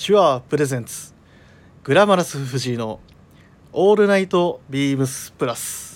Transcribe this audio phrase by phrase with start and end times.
[0.00, 1.12] 手話プレゼンツ。
[1.82, 3.00] グラマラス藤井の
[3.72, 5.87] オールナイトビームスプラス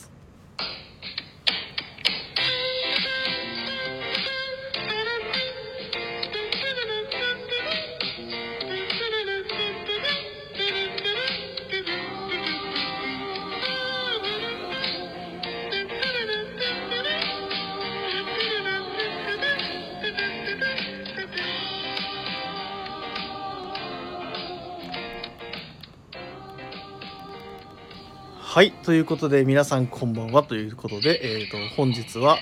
[28.85, 32.39] ということで皆さんこんばんはということで、えー、と本日は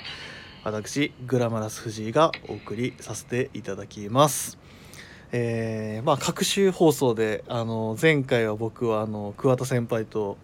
[0.64, 4.58] 私グラマラス藤井がお送りさせていただきます。
[5.32, 10.38] えーまあ各週放送であの前回は僕はあの桑田先輩と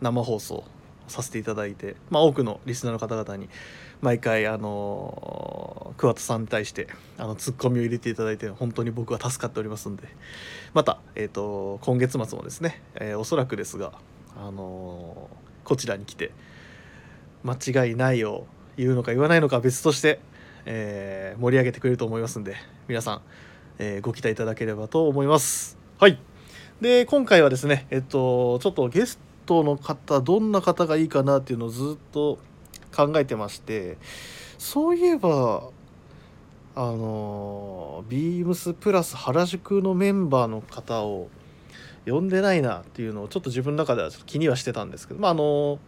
[0.00, 0.62] 生放送
[1.08, 3.48] させていただいて、まあ、多くのリスナーの方々に
[4.02, 6.86] 毎回あの桑田さんに対して
[7.18, 10.04] あのツッコミを入れていただいて本当に僕は助かっておりますんで
[10.74, 13.92] また、えー、と今月末もですね、えーおそらくですが、
[14.36, 15.28] あの
[15.64, 16.32] こちらに来て
[17.42, 18.46] 間違いないを
[18.76, 20.20] 言うのか言わないのか別として、
[20.64, 22.54] えー盛り上げてくれると思いますんで
[22.86, 23.22] 皆さん、
[23.78, 25.76] えーご期待いただければと思います。
[25.98, 26.18] はい
[26.80, 32.38] で今回はですねえっとちょっとゲストの方どんな方がいいかなっていうのをずっと
[32.94, 33.96] 考えてまして
[34.58, 35.68] そういえば
[36.76, 41.28] あのビームスプラス原宿のメンバーの方を
[42.06, 45.78] 呼んでないなっていうのをちょっと自分の中ではちょっと気にはしてたんですけどまああの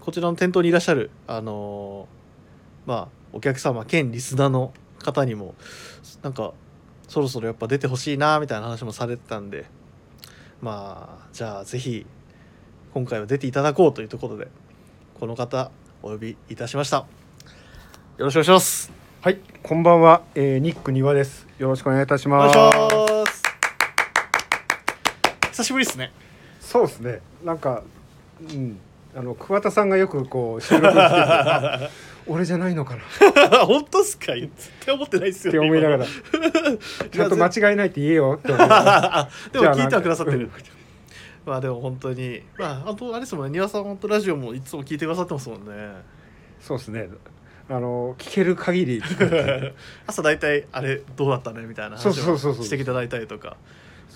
[0.00, 2.08] こちらの店頭にいらっしゃるあの
[2.86, 5.54] まあお客様兼リスナーの方にも
[6.22, 6.52] なんか
[7.08, 9.66] そろそろやっぱ出てほしいなみたいな話もされてたんで
[10.60, 12.06] まあじゃあぜひ
[12.94, 14.48] 今回は出ていただこうというところで
[15.18, 15.70] この方
[16.02, 17.06] お呼びいたしましたよ
[18.26, 21.46] ろしくお願いしますはい、こんばんは、えー、ニック庭です。
[21.60, 23.11] よろしくお願いいたしおます。
[25.52, 26.12] 久しぶりですね。
[26.60, 27.20] そうですね。
[27.44, 27.82] なんか、
[28.40, 28.78] うん、
[29.14, 31.90] あの桑田さんがよくこう収録に来てて あ
[32.26, 33.00] 俺じゃないのかな。
[33.62, 34.34] っ 本当っすか？
[34.34, 34.50] 絶
[34.84, 39.28] 対思ってないですよて思いながら、ちゃんと間違いないって言えよって思いながら。
[39.52, 40.50] でも聞いてはくださってる。
[41.44, 42.42] まあでも本当に。
[42.56, 43.50] まああとあれですもんね。
[43.50, 45.72] 庭さん本当ラジオもいつも聞いてくださってますもんね。
[46.60, 47.08] そうですね。
[47.68, 49.02] あの聞ける限り
[50.06, 51.62] 朝大体あれどうだったね？
[51.62, 52.64] みたいな話そうそうそうをそう。
[52.64, 53.56] していただいたりとか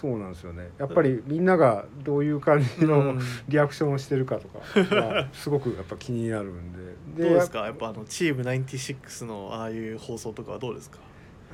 [0.00, 0.68] そうなんですよね。
[0.78, 3.20] やっぱりみんながどういう感じうのん。
[3.48, 4.60] リアクションをしてるかとか
[4.94, 6.72] が すごくやっぱ気になるん
[7.16, 7.24] で。
[7.24, 7.60] どうですか？
[7.60, 10.98] やっぱあのチーム96のああいう放送とかはどうですか？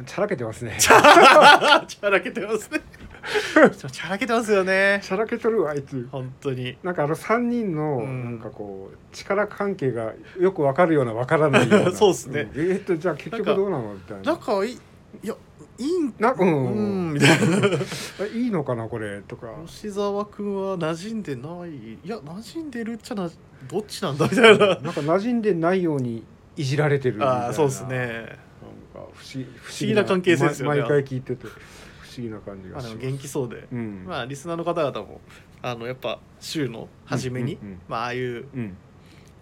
[0.06, 0.74] チャラけてますね。
[0.78, 2.80] チャラ けてますね。
[3.76, 4.98] チャラけてますよね。
[5.02, 6.08] チャラけとるわあいつ。
[6.10, 6.76] 本当に。
[6.82, 8.24] なんかあの3人のうん。
[8.24, 11.92] なんかこう力関係がよくわかるようなわからないような。
[11.92, 12.44] そうっすね。
[12.44, 12.46] ん。
[12.46, 13.94] えーっとじゃあ結局どうなの？
[13.94, 14.32] みたいな。
[14.32, 14.80] 仲いい
[15.22, 15.34] いや
[15.78, 17.68] いいんなううんんみたいな。
[18.24, 19.48] えいいのかなこれとか。
[19.66, 21.94] 吉沢君は馴染んでない。
[21.94, 23.30] いや馴染んでるっちゃな
[23.68, 24.66] どっちなんだみたいな。
[24.66, 26.24] なんか馴染んでないように
[26.56, 27.34] いじられてるみたいな。
[27.46, 27.96] ああそうですね。
[27.96, 28.36] なんか
[28.94, 30.80] 不思議不思議な関係性ですよね。
[30.80, 33.06] ま毎回聞いてて不思議な感じがあのします。
[33.06, 34.04] 元気そうで、うん。
[34.06, 35.20] まあリスナーの方々も
[35.62, 37.80] あのやっぱ週の初めに、うんうんうん。
[37.88, 38.76] まあああいううん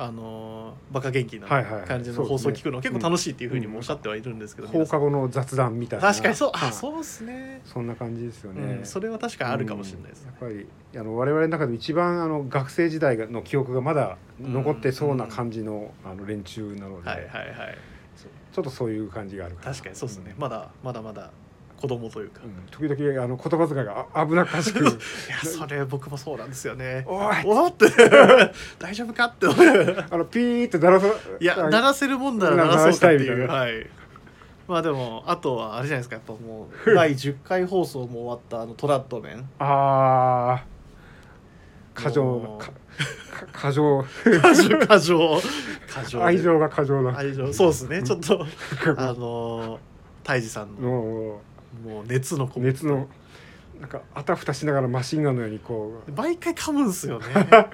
[0.03, 6.09] あのーバカ元気な感じの放送を聞くの結構楽しいっていうふうにもおっしゃってはいるんですけど、放課後の雑談みたいな。
[6.09, 6.51] 確かにそう。
[6.55, 6.73] あはい。
[6.73, 7.61] そうですね。
[7.67, 10.27] そんな感じですよね、うん、それは確かにあるかもしれないです、うん。
[10.29, 10.61] やっぱ
[10.95, 17.79] りあの我々の中で一番あの学生時代の記憶がまだ残ってそうな感じの,、あの連中なので、はいはいはい。
[18.53, 21.31] ちょっとそういう感じがあるから確かにそうですね、んまだまだまだ
[21.81, 22.67] 子供というか、うん。
[22.71, 24.81] 時々あの言葉遣いがあ危なっかしく。
[24.85, 24.93] いや
[25.43, 27.05] それ僕もそうなんですよね。
[27.07, 27.37] おい。
[27.47, 27.87] おって。
[28.79, 29.47] 大丈夫かって
[30.11, 31.07] あのピーって鳴らさ
[31.41, 33.47] いやあ鳴らせるもんなら鳴らそうかっていう。
[33.47, 33.55] な。
[33.55, 33.89] はい。
[34.69, 39.49] まあでもあとはあれじゃないですかやっぱもう第10回放送も終わったあのトラッドメン。
[39.59, 42.03] あー。
[42.03, 42.59] 過剰。
[43.53, 44.05] 過剰。
[44.43, 45.41] 過剰過剰。
[45.89, 46.25] 過剰で。
[46.25, 47.17] 愛情が過剰な。
[47.17, 47.53] 愛情。
[47.53, 48.03] そうですね。
[48.03, 48.47] ちょっと
[48.97, 49.79] あの
[50.23, 50.89] 泰治さんの。
[50.89, 51.41] の
[51.85, 53.09] もう熱のこも熱の
[53.81, 56.13] なんかあたふたしながらマシンガンのようにこう。
[56.13, 57.27] 毎回噛むんすよね。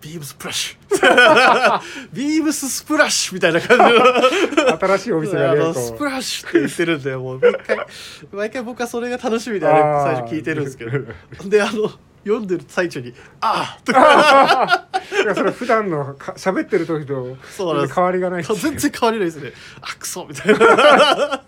[0.00, 1.80] ビームスプラッシュ。
[2.12, 4.78] ビームススプラッシュみたいな感じの。
[4.78, 7.86] 新しいお店があねスプラッシュって言ってるんでもう毎回
[8.32, 10.90] 毎回僕はそれが楽しみであれ最初聞いてるんですけど。
[11.48, 11.90] であの
[12.24, 14.88] 読んでる最中に「ああ!」とか。
[15.22, 21.42] いやそれ普段のか喋ってる時と変わりがない全然変わりないですね「あクソ!」みたいな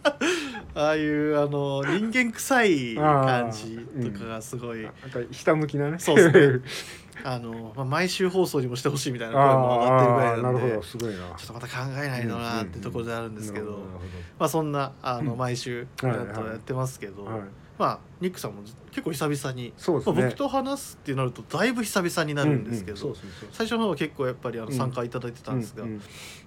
[0.76, 4.82] ああいうあの人間臭い感じとかがすごい。
[4.82, 5.98] なんかひたむきなね。
[5.98, 6.60] そうですね。
[7.24, 11.16] あの、まあ、毎週放送にもしてほしいみたいな声も上がってるぐらいなんでなるほどすごいな。
[11.16, 13.88] ちょっとまた考えないとなってところであるんですけど、
[14.38, 15.38] まあそんなあのうん。
[15.38, 17.24] 毎週はいやってますけど、
[17.78, 20.14] まあニックさんも結構久々に、そうですね。
[20.14, 23.16] まあ、僕と話すってなるとだいぶ久々になるんですけど、
[23.50, 24.74] 最初の方は結構やっぱりあのうん。
[24.74, 25.86] 参加いただいてたんですが、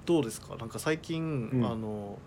[0.06, 0.56] どうですか？
[0.56, 1.66] なんか最近、うん。
[1.66, 2.20] あの、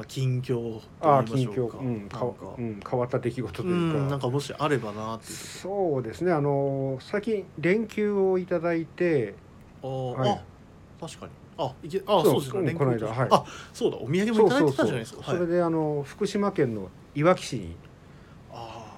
[0.00, 2.24] まあ、近況ああと言い近況ましょうんか。
[2.56, 3.98] うん変わった出来事とういうか。
[3.98, 5.36] んなんかもしあればなっていう。
[5.36, 6.32] そうですね。
[6.32, 9.34] あの最近連休をいただいて
[9.82, 10.30] ところ、はい。
[10.30, 10.32] あ
[11.02, 11.32] あ確かに。
[11.58, 12.72] あいけあそうそうですね。
[12.72, 13.28] うんこの間はい。
[13.30, 13.44] あ
[13.74, 13.98] そうだ。
[13.98, 15.22] お土産もいただいてたじゃないですか。
[15.22, 17.89] それであの福島県のいわき市にああ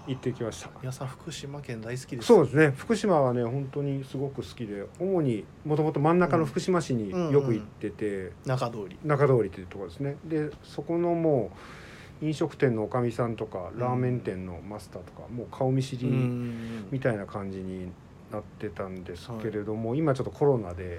[0.06, 0.70] 行ってきました。
[0.80, 2.26] 皆さん福島県大好きです。
[2.26, 2.74] そうですね。
[2.76, 8.98] 福島はね本当にすごく好きで主にもともと真ん中の福島市によく行ってて、中通り。
[9.04, 10.16] 中通りというところですね。
[10.24, 11.52] でそこのも
[12.20, 13.78] う飲食店のおかみさんとかうん。
[13.78, 17.90] ラーメン店のマスターとかもう顔見知りうんみたいな感じに
[18.32, 20.98] なってたんですけれども、今ちょっとコロナで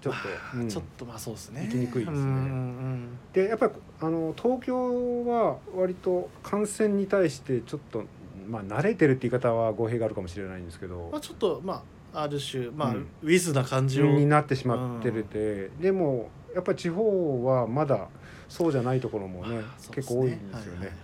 [0.00, 0.12] ちょっ
[0.52, 0.68] と、うん。
[0.68, 1.64] ちょっとまあそうですね。
[1.64, 2.18] 行きにくいですね。
[2.18, 3.18] うんうん。
[3.34, 8.04] でやっぱりあの東京は割と感染に対してちょっと
[8.48, 13.06] まあ慣れてるって言い方は語弊があるかもしれないんですけどまあ、ちょっとまあある種まあ、うん。
[13.22, 14.06] ウィズな感じを。
[14.06, 18.08] になってしまってるて、でもやっぱり地方はまだ
[18.48, 19.62] そうじゃないところもねね。
[19.92, 20.50] 結構多いんですよね。
[20.50, 20.86] はいはいはい。
[20.86, 20.96] うん。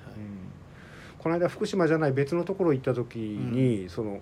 [1.18, 4.20] この間福島じゃない別のところ行った時に、その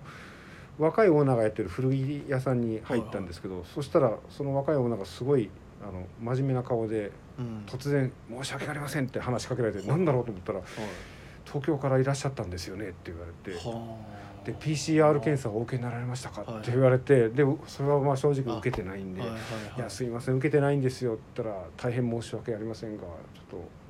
[0.77, 5.49] 若いオーナーがやってる古着屋さんに入ったんですけど、そしたらその若いオーナーがすごい
[5.81, 7.63] あの真面目な顔でうん。
[7.65, 10.67] 突然「申し訳ありません」って話しかけられて何だろうと思ったらはい
[11.45, 13.57] 「東京からいらっしゃったんですよね」って言われて。
[13.57, 14.23] はあ。
[14.43, 16.41] で PCR 検査をお受けになられましたか？
[16.41, 16.61] はい。
[16.61, 17.29] って言われて。
[17.29, 19.39] でそれはまあ正直受けてないんではいはい
[19.77, 23.09] いやすいません受けてないんですよって言ったら大変申し訳ありませんがちょっ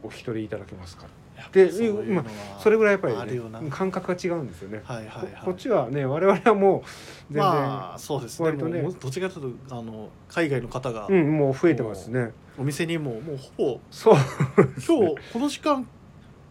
[0.01, 1.07] とお一人いただけますか？
[1.51, 2.25] でそういうのは
[2.59, 5.27] それぐらいやっぱり、ね、感覚が違うんですよね、はいはいはい。
[5.39, 8.45] ここっちはね我々はもう全然、まあそうですね。
[8.45, 12.31] 割とねどっちかというとあの海外の方がうんもう増えてますね。
[12.59, 14.15] お店にももうほぼそう。
[14.55, 15.87] 今日この時間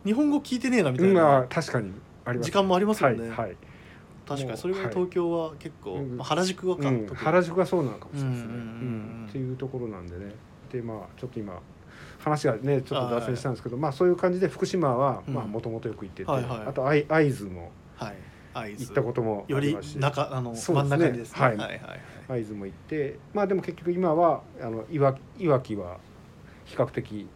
[0.04, 1.92] 日本語聞いてねえなみたいまあな確かに
[2.24, 2.46] あります。
[2.46, 3.56] 時間もありますよね、はい、はい。
[4.26, 4.94] 確かにそれぐらいはい。
[4.94, 6.16] 東京は結構、うん。
[6.16, 7.16] まあ原宿はか、うん、特に。
[7.16, 9.22] 原宿がそうなのかもしれないですね、うんうんうんうん。
[9.22, 9.26] うん。
[9.28, 10.32] っていうところなんでね。
[10.70, 11.60] でまあちょっと今
[12.18, 15.34] 話がねちょっと脱線したんですけどまあそういう感じで福島はうん。
[15.34, 16.60] まあもともとよく行ってて、はいはい。
[16.66, 18.16] あと会会津もはい。
[18.54, 18.86] 会津。
[18.86, 19.98] 行ったこともあよりりますし。
[19.98, 20.90] 中あの、そうですね。
[20.90, 21.40] 真ん中にですね。
[21.40, 21.56] はい。
[21.56, 22.00] はいはいはい。
[22.28, 25.98] 会津も行ってまあでも結局今はあのいわいわきは
[26.64, 27.26] 比較的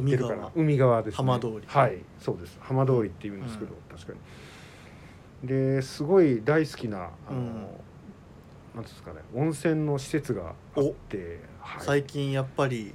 [0.00, 0.50] 行ってるから。
[0.54, 1.16] 海側ですね。
[1.16, 1.62] 浜通り。
[1.66, 1.98] はい。
[2.20, 2.58] そうです。
[2.60, 4.12] 浜通りって言うんですけど、確か
[5.42, 5.48] に。
[5.48, 7.66] ですごい大好きなあの、うん。
[8.74, 12.92] なんですかね温泉の施設があって、はい、最近やっぱり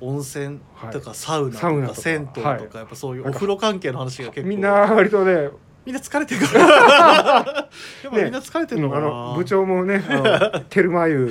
[0.00, 0.58] 温泉
[0.90, 2.68] とかサウナとか銭湯とか、はい。
[2.72, 4.48] やっぱそういうお風呂関係の話が結構。
[4.48, 5.50] みんな割とね
[5.84, 6.46] みんな疲れてる。
[6.46, 10.02] からやっぱねみんな疲れてるのかあな、の部長もね
[10.68, 11.30] テルマ湯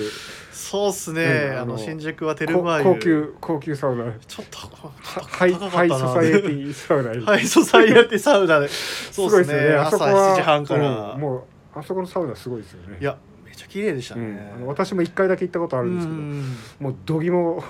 [0.58, 4.12] そうっすね、あのうんあの新宿はテルマ湯こ高級高級サウナ。
[4.28, 5.78] ちょっとちょっとハイ高かったな。
[5.78, 7.14] ハイソサエティサウナ。
[7.14, 8.68] に ハイソサイエティサウナで。
[8.68, 9.76] そうですね。
[9.76, 11.44] あそ朝こは7時半から、うんもう
[11.80, 12.98] あそこのサウナすごいですよね。
[13.00, 13.16] いや
[13.46, 14.54] めちゃ綺麗でしたうね、ん。
[14.58, 16.58] あの私も一回だけ行ったことあるんですけどうん。
[16.80, 17.64] もうどぎも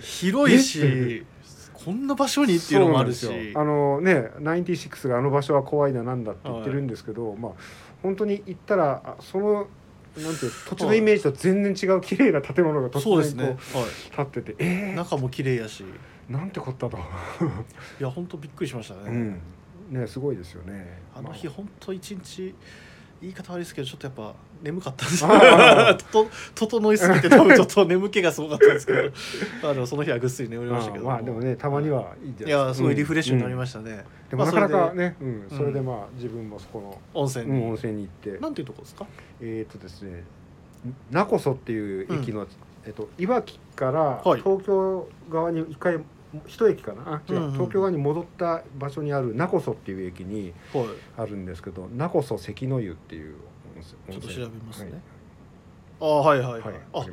[0.00, 1.24] 広いし
[1.72, 3.24] こんな場所にっていうのもあるし。
[3.24, 3.60] そうなんですよ。
[3.60, 7.52] あのね96があの場所は怖いななんだって言ってるんですけど、まあ
[8.02, 9.68] 本当に行ったらあその
[10.22, 15.84] なんていう土地のイメージと全然違う綺麗な建物が突そうですね、然こはう立ってて、えい、中も綺麗やし。
[16.30, 17.00] ー、なんてこったと、い
[18.02, 21.02] や本当びっくりしましたね、うん、ねすごいですよね。
[21.14, 22.54] あの日ま本当一日
[23.20, 25.24] 言い方悪いですけどちょっとやっぱ眠かったんです。
[26.54, 29.02] 整いすぎて多分ちょっと眠気がすごかったんですけど。
[29.62, 31.04] まあでもその日はぐっすり眠りあましたけど。
[31.06, 32.68] まあでもねたまにはいいんじいゃないですか。
[32.68, 35.08] やすごいリフレッシュになりしましたね、でもなまあかなかそれで。
[35.10, 39.06] ね、うん、それでまあ自分もそこの、温泉に、うん、温泉に行って、なんていうとこですか？
[39.40, 40.24] えっ、とですね、
[41.10, 42.46] 名古屋っていう駅の、
[42.84, 44.40] えっといわきからはい。
[44.42, 45.98] 東京側に一回
[46.46, 50.86] 一駅かな、あ違う、うんうん東京側に戻った場所にある名古屋っていう駅にはい
[51.18, 53.36] あるんですけど、名古屋関の湯っていう。
[54.10, 54.90] ちょっと調べますね。
[54.90, 55.00] はい。
[56.00, 57.06] ああはいはいはい、はい、ああ。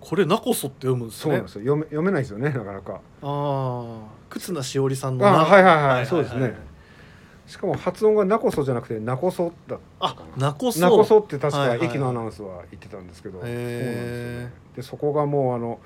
[0.00, 1.22] これナコソって読むんですね。
[1.22, 1.60] そうなんですよ。
[1.60, 2.94] 読め読めないですよね、なかなか。
[2.94, 6.54] ああ忽那しおりさんのあはいはいはいなそうですね。
[7.46, 10.06] しかも発音がナコソじゃなくてナコソだった。
[10.06, 10.80] あナコソ。
[10.80, 11.88] ナコソって確かはいはいはい。
[11.88, 14.52] 駅のアナウンスは言ってたんですけど、そうなんですよへね。
[14.76, 15.78] でそこがもうあの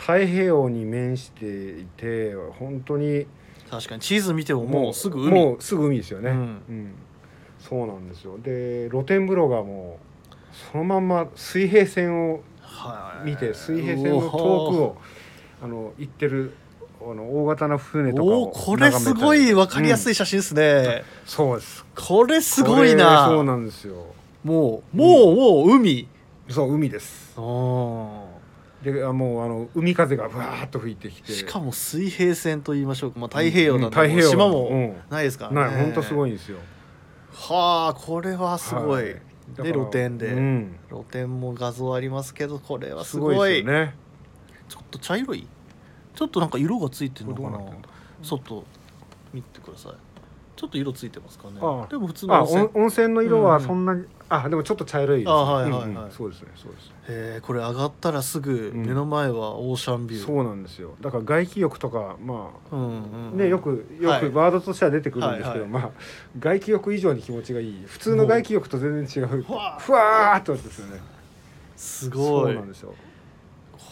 [0.00, 3.26] 太平洋に面していて本当に
[3.70, 5.30] 確かに地図見てももうすぐ海。
[5.30, 6.38] もうすぐ海ですよね、ううん。
[6.38, 6.94] ん
[7.58, 8.38] そうなんですよ。
[8.38, 13.26] で露天風呂がもうそのまんま水平線をはい。
[13.26, 14.96] 見て水平線の遠くを
[15.62, 16.54] あの行ってる
[17.02, 21.28] あの大型な船とかをおおこれすごいわかりやすい、い写真ですね、うん。
[21.28, 21.84] そうです。
[21.94, 23.26] これすごいな。
[23.26, 24.06] そうなんですよ。
[24.42, 26.08] もうもう、もう海。
[26.48, 27.34] そう海です。
[27.36, 27.40] あ
[28.82, 31.32] であもうあの海風がわーっと吹いてきて。
[31.32, 34.30] しかも水平線と言いましょうか、まあ、太平洋なんで、うん太平洋。
[34.30, 34.96] 島うもん。
[35.10, 36.58] ないですからね、ない本当すごいいんですよ。
[37.32, 39.22] はあこれはすごい、はい。
[39.56, 40.76] だで露天で、うん。
[40.88, 43.94] 露天も画像ありますけどこれはすすごいね。
[44.68, 45.46] ちょっと茶色い？
[46.14, 47.58] ちょっとなんか色がついてるのかな？
[48.22, 48.64] 外
[49.32, 49.92] 見てください。
[50.56, 51.54] ちょっと色ついてますかね。
[51.88, 55.88] でも普通の温泉の色はそんなに、あでもちょっと茶色いです、ね、あはいはいはい。
[55.90, 56.10] うんうん。
[56.12, 56.88] そうですねそうです。
[57.08, 58.86] へえこれ上がったらすぐうん。
[58.86, 60.96] 目の前はオーシャンビュー、そうなんですよ。
[61.00, 63.38] だから外気浴とかまあうんうんうん。
[63.38, 64.30] ね、よくよはい。
[64.30, 65.90] くワードとしては出てくるんですけど、はいまあ
[66.38, 67.84] 外気浴以上に気持ちがいい。
[67.86, 69.42] 普通の外気浴と全然違う。
[69.42, 69.82] ふわー。
[69.82, 71.00] ふわーっとですよね。
[71.76, 72.94] すごそういなんですよ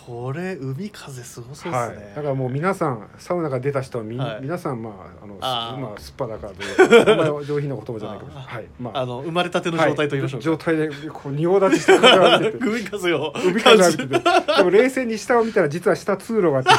[0.08, 1.90] これ海風すごそうではい。
[1.90, 4.40] すね、だからもう皆さんサウナが出た人はみ、はい。
[4.40, 5.78] 皆さんまああのあー。
[5.78, 8.40] まあすっぱだかというあんまり上品な言葉じゃないけどあー。
[8.40, 8.66] はい。
[8.80, 11.92] まああの生まれたての状態と言いましょうか、状態でこう仁王立ちして
[12.58, 14.18] 海風を海風が出てて
[14.56, 16.70] でも冷静に下を見たら実は下通路があって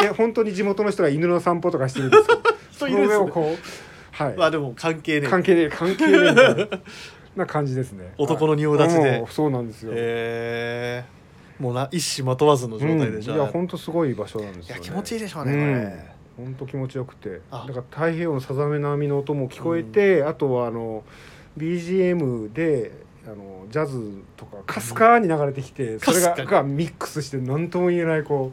[0.08, 2.40] で本当に地元の人が犬の散歩とかしてるんですけど
[2.72, 3.58] その上をこう
[4.12, 5.30] はい、まあでも関係ねえ。
[5.30, 6.66] 関係ねえ関係ねな
[7.36, 8.14] な感じですね。
[8.16, 9.26] 男の仁王立ちで。
[9.28, 11.23] そうなんですよ、へえ
[11.58, 16.14] もうな一糸まとわずの状態でじゃあ、うんいや本当すごい場所なんですよ、ね、いや気持ちいいでしょうね、これ。
[16.36, 17.30] 本当気持ちよくて。
[17.30, 21.04] だあから太平洋のさざめ波の音も聞こえて、あとはあの
[21.56, 22.92] BGM で
[23.24, 26.36] あのジャズとかかすかに流れてきて、それかすかに。
[26.38, 28.52] ががミックスして何とも言えないこ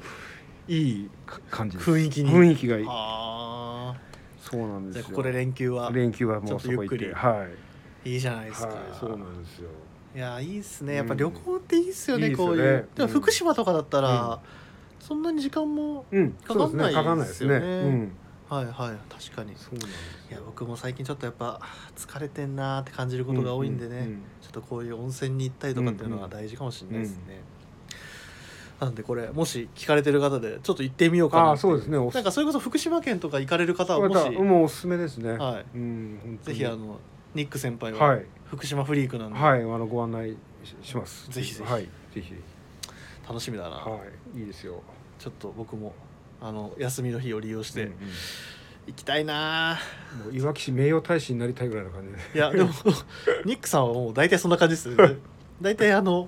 [0.68, 2.32] ういいか感じ雰囲気に。
[2.32, 2.86] 雰囲気がいい。
[2.86, 3.96] はあ
[4.40, 5.06] そうなんですよ。
[5.10, 7.14] ここで連休は連休はもうそこ行って。
[7.14, 7.72] はい。
[8.04, 9.70] いいじゃないですか、はいそうなんですよ
[10.14, 10.96] いやいいっすね。
[10.96, 12.88] やっぱ旅行っていいっすよね、うんこういういいっすよね。
[12.96, 13.12] でもう。
[13.12, 13.14] ん。
[13.14, 14.42] 福島とかだったら、
[15.00, 16.32] そんなに時間もうん。
[16.32, 16.94] かかんないそうですね。
[16.94, 17.56] かかんないですね。
[17.56, 18.12] うん。
[18.50, 18.74] はいはい
[19.10, 19.56] 確かに。
[19.56, 21.62] そうなんですいや僕も最近ちょっとやっぱ
[21.96, 24.10] 疲れてんなーって感じることが多いんでね、
[24.42, 27.42] うちょっとこういう温泉に行ったりとかっていうのは大事かもしれないですね、
[28.82, 31.98] なんでこれもし聞かれてる方でちょっと行ってみようかなああそうですね。
[31.98, 32.16] おす。
[32.16, 35.32] なんかそれこそ福島県とか行かれる方はまもし、たもうおすすめですね。
[35.32, 35.66] はい。
[35.76, 36.58] うん本当に。
[36.58, 37.00] ぜひあの
[37.36, 41.30] ニック先輩ははい福島フリークなんで、はいあのご案内しします。
[41.32, 41.72] ぜひぜひ。
[41.72, 42.34] はいぜひ。
[43.28, 44.00] 楽しみだな、は
[44.36, 44.84] いいいですよ。
[45.20, 45.94] ちょっと僕も
[46.42, 47.96] あの休みの日を利用してうんうん。
[48.88, 49.80] 行きたいな。
[50.26, 52.72] もういわき市名誉大使になりたいぐらいの感じでーいやでも
[53.46, 55.16] ニックさんはもう大体そんな感じですよね。
[55.62, 56.28] 大体あの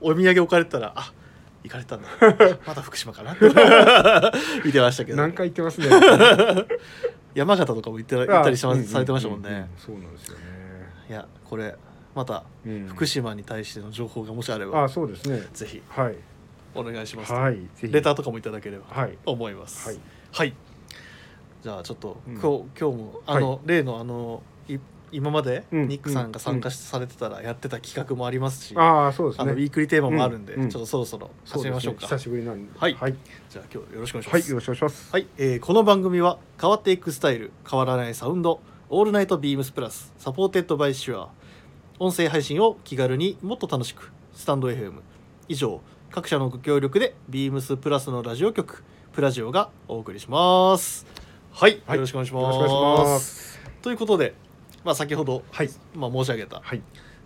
[0.00, 1.12] お土産置かれてたらあ
[1.64, 2.08] 行かれたんだ。
[2.64, 3.34] また福島かな
[4.64, 5.16] 見てましたけど。
[5.16, 5.88] 何回言ってますね。
[7.34, 10.63] 山形とかも行って行ったりしまあうんされてましたもんね、ううそうなんですよね
[11.08, 11.76] いやこれ
[12.14, 12.86] またうん。
[12.88, 15.42] 福島に対しての情報がもしあれば、あそうですね。
[15.52, 16.16] ぜひはい。
[16.74, 17.92] お願いします、はいぜひ。
[17.92, 19.16] レターとかもいただければはい。
[19.24, 19.88] と思います。
[19.88, 19.98] はい。
[20.32, 20.54] はい。
[21.62, 22.34] じゃあちょっと、うん。
[22.34, 24.78] 今日今日もあの、例のあのい
[25.12, 30.68] 今までうんニックさんが参加しされてたらやってた企画もありますし、ああそうですあのウィークリーテーマもあるんで、うんうん。
[30.70, 32.02] ちょっとそろそろ始めましょうか。
[32.02, 32.78] 久しぶりなんで。
[32.78, 32.94] はい。
[32.94, 33.14] はい。
[33.48, 34.32] じゃあ今日よろしくお願いします。
[34.32, 35.12] はいよろしくお願いします。
[35.12, 41.30] はい、えーこの番組は変わっていくスタイル変わらないサウンドオールナイトビームスプラス supported by Shure
[41.98, 45.00] 音声配信を気軽にもっと楽しくスタンド FM
[45.48, 51.06] 以上各社のご協力でビームスプラスのラジオ局プラジオがお送りします。
[51.52, 51.96] はい、はい。
[51.96, 53.58] よろしくお願いします。
[53.80, 54.34] ということで、
[54.84, 55.70] まあ、先ほど、はい。
[55.94, 56.82] まあ、申し上げたはい。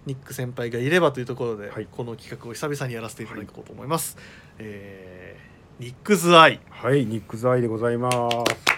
[0.06, 1.88] ニック先輩がいればというところで、はい。
[1.90, 4.16] この企画を久々にやらせていただこうと思います、
[4.58, 6.60] えーニックズアイ。
[6.70, 7.06] はい。
[7.06, 8.77] ニックズアイでございます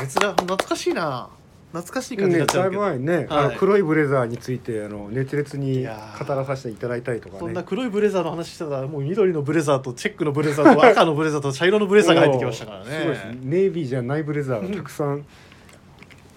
[0.00, 1.28] 別な懐かしいな。
[1.72, 3.54] 懐かしい感じになねだいうぶっちゃけど、前にね、あはい。
[3.54, 6.26] の黒いブレザーについてあの熱烈いにやー。
[6.26, 7.40] 語らさせていただいたりとかね。
[7.40, 13.38] そんな黒いブレザーの話してたらもう緑のブレザーとチェックのブレザーと赤のブレザーと茶色のブレザーが入ってきましたからすごいですね。
[13.42, 15.24] ネイビーじゃないブレザーがたくさん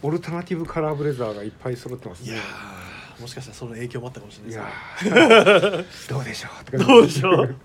[0.02, 2.32] オルタナティブカラーブレザーがいっぱい揃ってますね。
[2.32, 7.56] いやーもしかしたらその影響もあったかもしれいないやですーどうでしょうど どうでしょう。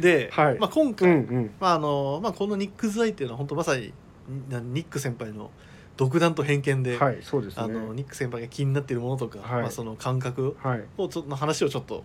[0.00, 0.58] で、はい。
[0.58, 1.50] まあ、今う回、んうん。
[1.60, 3.92] まああのまあ、このニックズアイっていうのは本当まさにな
[4.28, 5.50] ニック先輩の
[5.96, 7.62] 独断と偏見で、はいそうですね。
[7.62, 9.62] あのニック先輩が気になっているものとか、はい。
[9.62, 10.84] まあ、その感覚はい。
[10.98, 12.04] をちょっとの話をちょっと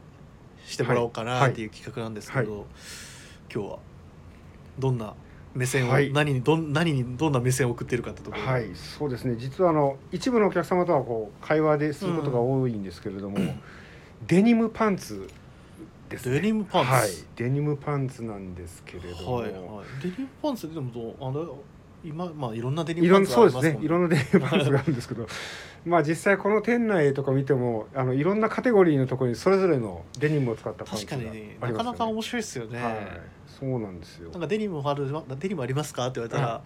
[0.66, 1.52] してもらおうかはない。
[1.52, 2.66] っていう企画なんですけど、は
[3.54, 3.80] 今日は
[4.80, 5.14] どんな
[5.54, 6.12] 目線を、はい。
[6.14, 9.36] 何にどん何にどんな目線を送っているかってところはいそうですね。
[9.38, 13.38] 実はあの一部のお客様とはこう会話ですることが多いんですけれども、
[14.28, 15.28] デニムパンツ
[16.08, 16.40] ですね。
[16.40, 16.92] デニムパンツ。
[16.92, 17.10] はい。
[17.36, 19.62] デニムパンツなんですけれども、はいはい、
[20.02, 21.58] デニムパンツでもどうあの
[22.04, 25.28] 今まあいろんなデニムパンツそうですねありますもんいろんなデニムパンツがあるんですけど。
[25.86, 31.72] まあ実際この店内とか見てもあのいろんなカテゴリーのところにそれぞれのデニムを使ったパンツが確かありますよね。
[31.72, 32.96] になかなか面白いですよね、はい。
[33.48, 34.30] そうなんですよ。
[34.32, 35.08] なんかデニムある
[35.40, 36.08] デニムありますか？
[36.08, 36.62] って言われたら、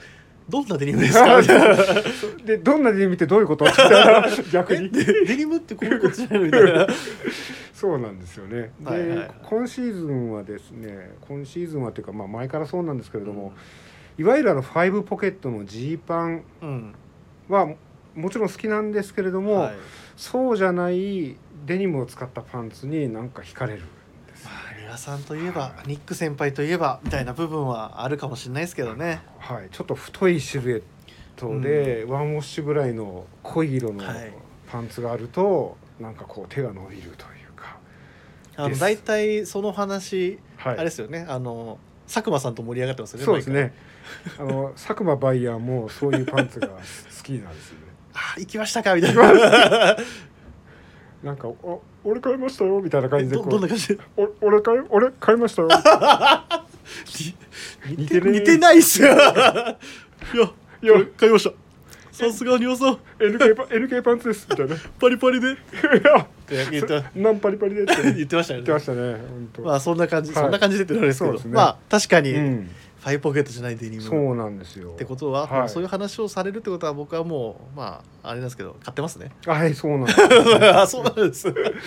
[0.50, 1.42] どんなデニムですか？
[2.46, 3.66] でどんなデニムってどういうこと？
[4.52, 4.86] 逆に。
[4.88, 6.14] えデデニムってこういうこと？
[6.16, 6.88] じゃないのみたいな。
[7.74, 8.72] そうなんですよね。
[8.82, 9.18] で、はいはい。
[9.18, 13.54] はい今シーズンはですね今シーズンはというか、まあ、前からそうなんですけれども、
[14.18, 16.96] いわゆるあの5ポケットのジーパンうん。
[17.50, 17.78] はも
[18.16, 19.76] もちろん好きなんですけれども、はい。
[20.16, 23.86] そうじゃないデニムを使ったパンツになんか惹かれるん
[24.28, 24.52] ですま。
[24.52, 29.22] あ皆さんといえばニック先輩といえばみたいな部分はあるかもしれないですけどね。
[29.40, 30.84] はい、ちょっと太いシルエッ
[31.36, 34.34] トで、ワンウォッシュぐらいの濃い色のはい。
[34.72, 37.78] パンツがあると、なんかこう手が伸びるというか、
[38.56, 41.26] あの大体その話、はい、あれですよね。
[41.28, 43.74] あの佐久間さんと盛り上がってますよねそうですね。
[44.40, 46.74] あの佐久間バイヤーもそういうパンツが好
[47.24, 47.86] きなんですよね。
[48.14, 49.98] あ行きましたかみたいな。
[51.24, 53.88] なんかお俺買いましたよみたいな感じでどんな感じ？
[53.90, 55.70] でお俺買い俺買いましたよ。
[57.88, 59.08] 似似てね似てないっすよ。
[59.10, 59.18] いや
[60.84, 61.54] いや買いました。
[62.12, 64.76] さすがにわさん NK パ NK パンツですみたいな。
[64.76, 65.52] いパリパリで？
[65.52, 68.14] っやて言って何パリパリでって。
[68.14, 68.66] 言ってましたよね。
[68.66, 69.18] 言ってましたね。
[69.66, 70.44] まあそんな感じ、はい。
[70.44, 71.34] そんな感じでってなるんですけど。
[71.38, 71.42] ね。
[71.48, 72.70] まあ確かに、うん、
[73.06, 74.02] ファイポケットじゃないデニム。
[74.02, 74.90] そうなんですよ。
[74.90, 75.70] ってことは、はい。
[75.70, 79.30] そういう話をされるってことは僕はもうまああれなんですけど買ってますね。
[79.46, 80.22] はいそうなんです。
[80.74, 81.54] あそうなんです。
[81.54, 81.78] 買ってま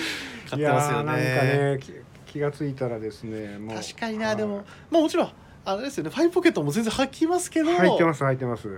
[0.48, 1.80] すよいやーなんかね
[2.24, 4.36] 気がついたらですね確かにな、はい。
[4.36, 4.58] でも
[4.90, 5.32] まあもちろん
[5.64, 6.10] あれですよね。
[6.10, 8.68] ファイポケットも全然履きますけど入ってます入ってます。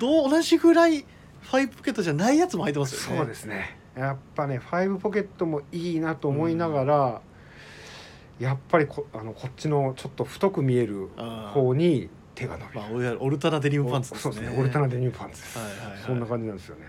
[0.00, 3.18] どう同じぐらいファイポケットじゃないやつも履いてますよね。
[3.18, 3.76] そうですね。
[3.94, 7.20] やっぱねファイブポケットもいいなと思いながら、
[8.38, 11.08] やっぱりこあのこっちのちょっと太く見える
[11.52, 14.34] 方に手が伸びる、まあオルタナデニムパンツですね。
[14.34, 14.58] そうですね。
[14.60, 16.02] オルタナデニムパンツです、はいはいはい。
[16.04, 16.82] そんな感じなんですよね。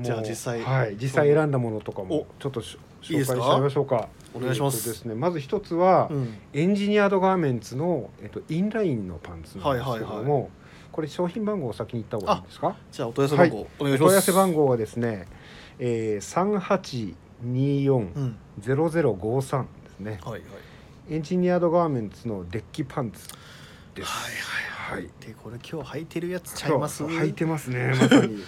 [0.00, 0.96] じゃあ実際はい。
[1.00, 2.26] 実際選んだものとかもお。
[2.38, 4.08] ちょっと紹介しちゃいましょうか。
[4.34, 4.76] お願いします。
[4.76, 6.34] えっとですねまず一つは、うん。
[6.52, 10.50] エンジニアードガーメンツの、えっと、インラインのパンツなんですけども、はいはい
[10.92, 12.76] これ商品番号を先に言った方がいいですか？
[12.92, 15.26] じゃあお問い合わせ番号、お願いし問い合わますせ番号はですね、
[15.78, 18.36] えー、3824うん。
[18.60, 20.20] 0053ですね。
[20.24, 20.42] はいはい。
[21.10, 23.28] エンジニアードガーメンツのデッキパンツ
[23.94, 24.08] です。
[24.08, 25.10] はいはいはい。
[25.26, 27.04] でこれ今日履いてるやつちゃいます？
[27.04, 28.42] 履いてますね まさに。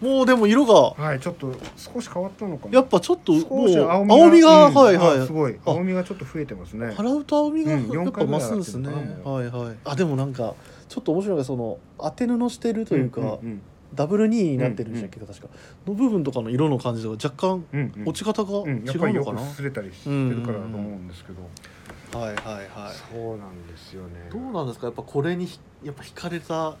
[0.00, 1.02] もうでも色が。
[1.02, 4.74] はいちょっと少し変わったのかもやっぱちょっとも少うし青青みが、うん。
[4.74, 5.18] はいはい。
[5.20, 5.56] あすごい。
[5.64, 5.70] あ。
[5.70, 6.86] 青みがちょっと増えてますね。
[6.88, 8.88] 払うと青みがうんやっぱ増すんですね、
[9.24, 9.76] はいはい。
[9.84, 10.54] あでもなんか
[10.88, 13.62] ちょっと面白いのがその当て布してるというか、んん
[13.94, 15.48] ダブル2になってるんでしたっけ、確か。
[15.86, 18.08] の部分とかの色の感じが若干うんうん。
[18.08, 18.82] 落ち方がうん。
[18.84, 22.66] 違やっぱりよくうのかな、擦れたりしてるからだと思うんですけど、はいはいはい。
[23.12, 24.28] そうなんですよね。
[24.32, 24.86] どうなんですか？
[24.86, 26.76] やっぱこれにひやっぱ惹かれた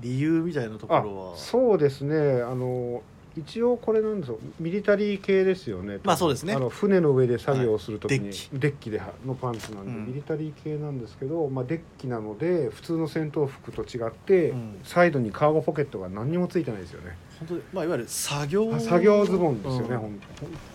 [0.00, 1.36] 理由みたいなとこあろは？
[1.36, 2.16] そうですね。
[2.42, 3.02] あの
[3.36, 6.54] 一応これなんですよミリタリー系ですよねまあそうですね。
[6.54, 8.30] あの船の上で作業をするときに、はい。
[8.52, 8.90] デッキ。
[8.90, 10.06] ではのパンツなんで、うん。
[10.06, 14.80] ミリタリー系なんですけど、まあ、デッキなので普通の戦闘服と違って、うん。
[14.84, 17.16] サイドにカーゴポケットが何にもついてないですよね。
[17.38, 20.20] 本当にまあいわゆる作業あ作業ズボンですよね、うん本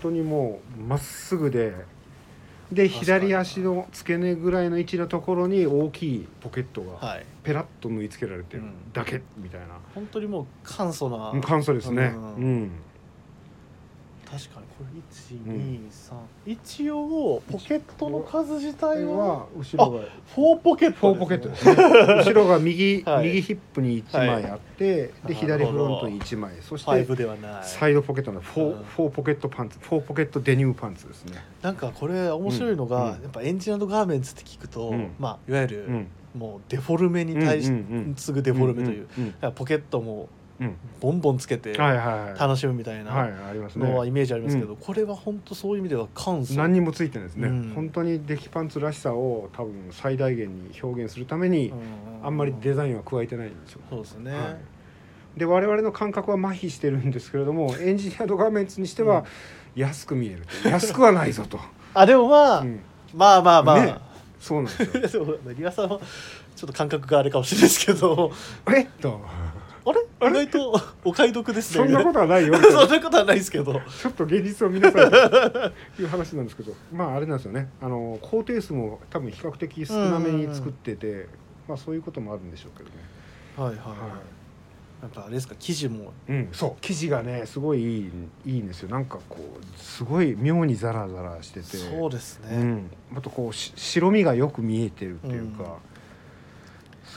[0.02, 1.74] 当にもうまっすぐで
[2.72, 7.26] で左足の付け根ぐらいの位置のところに大きいポケットがはい。
[7.44, 8.92] ペラッと縫い付けられてるうん。
[8.92, 11.32] だけみたいな、本当にもう簡素な。
[11.32, 12.14] うん簡素ですね。
[12.16, 12.72] ううんん、
[14.30, 20.00] 確かにこれ123、一応ポケットの数自体はは後ろが
[20.36, 21.76] 4ポケット four pocket ですね。
[22.20, 25.12] 後ろが右、はい右ヒップに1枚あって、はい。
[25.28, 26.52] で左フロントに1枚。
[26.60, 27.64] そして5ではない。
[27.64, 28.72] サイドポケットのフォうん。
[28.74, 29.80] ーフォーポケットパンツ。
[29.80, 33.24] four pocket デニムパンツですね、なんかこれ面白いのが、うん。
[33.24, 35.12] やっぱエンジニアードガーメンツって聞くと、うん。
[35.20, 38.16] まあいわゆる、うん、もうデフォルメに対し、うんうんうん。
[38.16, 40.28] 次ぐデフォルメという、うんだからポケットもうん
[41.00, 46.56] ボンボンつけて楽しむみたいはいなのはイメージありますけど、これは本当そういう意味では簡素。
[46.56, 47.72] 何にもついてないですね、うん。
[47.76, 51.72] 本当にデキパンツらしさを多分最大限に表現するために、
[52.24, 54.58] あんまりデザインは加えてないんですよ、そうですね、は
[55.36, 55.40] い。
[55.40, 59.26] で我々の感覚は麻痺してるんですけれども エンジニアードガーメンツにしては
[59.76, 61.60] 安く見えると安くはないぞと、
[61.94, 62.80] あでもまあ、うん。
[63.14, 63.96] まあまあまあ、ね。
[64.40, 65.26] そうなんですよ。
[65.26, 66.00] でもリアさんは
[66.56, 68.32] ちょっと感覚があれかもしれないですけど。
[68.76, 69.22] えっと
[70.20, 70.42] あれ？
[70.42, 71.86] 意外とお買い得ですね。
[71.86, 72.54] そんなことはないよ。
[72.54, 73.74] みたいそなんなことはないですけど。
[73.74, 76.74] ちょっと現実を見なさいという話なんですけど。
[76.92, 77.70] まああれなんですよね。
[77.82, 81.28] あの工程数も多分比較的少なめに作ってて、
[81.68, 82.96] まあそういうこともあるんでしょうけどね、
[83.56, 84.20] はいはい、は
[85.04, 85.56] やっぱあれですか？
[85.60, 86.12] 生地も。
[86.28, 86.76] いうん、そう。
[86.82, 88.12] 生地がねすごいい
[88.46, 88.90] いいいんですよ。
[88.90, 91.78] なんかこうすごい妙にザラザラしてて。
[91.78, 95.78] そうですね、うん、あとこうし白身がよく見えてるっていうか、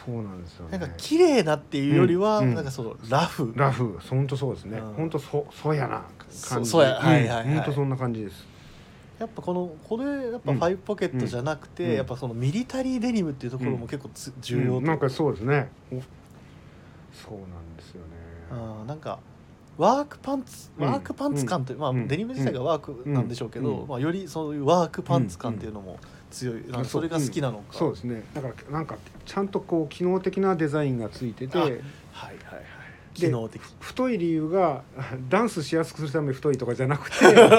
[0.04, 0.78] そうなんですよね。
[0.78, 2.54] なんか綺麗なっていうよりは、うんうん。
[2.54, 3.52] なんかそのラフ。
[3.54, 3.98] ラフ。
[4.08, 4.78] 本当そうですね。
[4.78, 4.92] うん。
[4.94, 6.04] 本当そそうやな。
[6.18, 6.38] 感じ。
[6.38, 6.94] そそうや。
[6.94, 7.54] はいはいはい。
[7.56, 8.46] 本当そんな感じです。
[9.18, 10.58] やっぱこのこれやっぱうん。
[10.58, 11.94] ファイブポケットじゃなくて、うん。
[11.96, 14.84] やっぱそのミリタリーデニムっていうところも結構つ、重要うん。
[14.84, 15.68] なんかそうですね。
[15.92, 15.96] お
[17.12, 18.06] そうなんですよね。
[18.80, 19.18] うんなんか
[19.76, 20.86] ワークパンツうん。
[20.86, 23.88] ワークパンツ感という、まあうんデニム自体がワークなんでしょうけど、うん。
[23.88, 25.98] まあ、よりそういうワークパンツ感っていうのも
[26.30, 28.22] 強い、それが好きなのか、そうですね。
[28.34, 31.58] だからなんかちゃんとこう機能的なデザインがついてて。
[31.58, 32.64] あはいはいはい。
[33.14, 33.60] 機能的。
[33.80, 34.82] 太い理由が
[35.28, 37.16] ダンスしやすくするために太いとかじゃなくて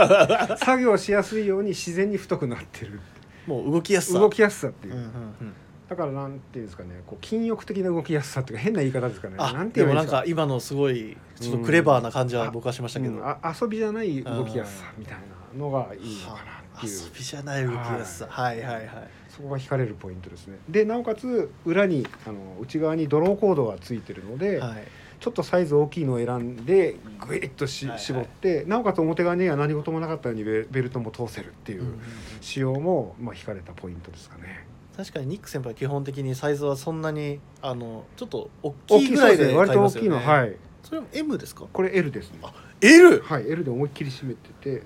[0.57, 2.99] 作業しやすいように自然に太くなってる。
[3.47, 4.19] もう動きやすさ。
[4.19, 5.53] 動きやすさっていう、うんうんうん。
[5.89, 9.35] だからなんていうんですかねこう筋欲的な動きやすさっていうか変な言い方ですかね。
[9.37, 12.51] あなんていいでもなんか今のすごいちょっとクレバーな感じはうん。
[12.53, 13.21] 僕はしましたけど、うん。
[13.25, 15.17] あ遊びじゃない動きやすさみたい
[15.53, 18.61] なのがいいのかなっていう遊びじゃない動きやすさはい。
[18.61, 18.87] はいはい
[19.29, 20.57] そこが惹かれるポイントですね。
[20.67, 24.83] でなおかつ裏にあの内側にドローコードがついてるので、はい。
[25.21, 28.03] ちょっとサイズ大きいのを選んでグイッとし、はいはい。
[28.03, 31.93] 絞ってなおかつ表側には何事もなかったようにベベルトも通せるっていう
[32.41, 34.65] 仕様も、まあ、惹かれたポイントですかね。
[34.97, 40.55] 確かにニック先輩は基本的にサイズはそんなにあのちょっと大大きいぐらいで割と大きいのはい。
[40.83, 41.65] それも M ですか？
[41.71, 42.39] これ L ですね。
[42.41, 43.21] あ L!
[43.21, 44.83] はい L で思いっきり締めててっ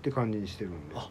[0.00, 0.94] て感じにしてるんで。
[0.94, 1.10] あ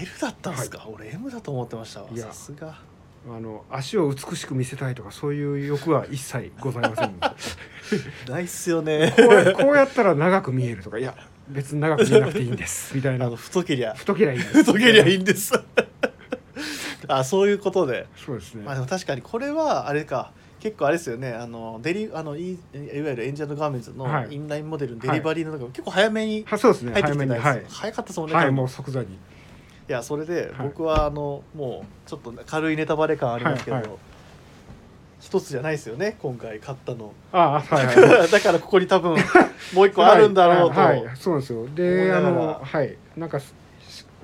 [0.00, 2.08] L だったんですか、俺 M だと思ってましたわ。
[2.12, 2.96] いやさすが。
[3.28, 7.18] あの足を美しく見せたいとかそういう欲は一切ございません。
[8.30, 9.12] ないっすよね。
[9.16, 10.98] こうやこうやったら長く見えるとか。
[10.98, 11.14] いや
[11.48, 12.94] 別に長く見えなくていいんです。
[12.96, 13.28] みたいな。
[13.30, 13.94] 太けりゃ。
[13.94, 14.58] 太けりゃいいんです。
[14.58, 15.52] 太けりゃいいんです。
[17.08, 18.06] あそういうことで。
[18.16, 18.62] そうですね。
[18.64, 20.30] まあでも確かにこれはあれか。
[20.60, 21.32] 結構あれですよね。
[21.32, 24.34] あのデリあのいいいわゆるエンジェルガーメンツのはい。
[24.34, 27.42] インラインモデルのデリバリーの中、結構早めに入ってきて早めにはい。
[27.42, 29.18] たやつ、早かったですもんね、はいもう即座に
[29.88, 30.68] いやそれではい。
[30.68, 33.96] 僕はあの、もうちょっと軽いネタバレ感ありますけど、はいはい。
[35.20, 37.12] 一つじゃないですよね今回買ったの。
[37.32, 38.28] ああはいはい。
[38.30, 39.16] だからここに多分
[39.74, 41.66] もう一個あるんだろうと、はい、はいそうなんですよ。
[41.74, 42.96] であのはい。
[43.16, 43.54] なんかす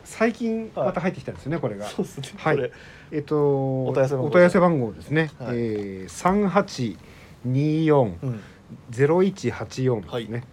[0.04, 1.86] 最近また入ってきたんですよねこれが。
[1.86, 2.70] そうですね、はい。
[3.10, 5.56] えっとお問い合わせ番号ですね、はい。
[5.56, 7.06] えー、
[7.46, 8.40] 3824うん。
[8.90, 10.44] 0184ですね、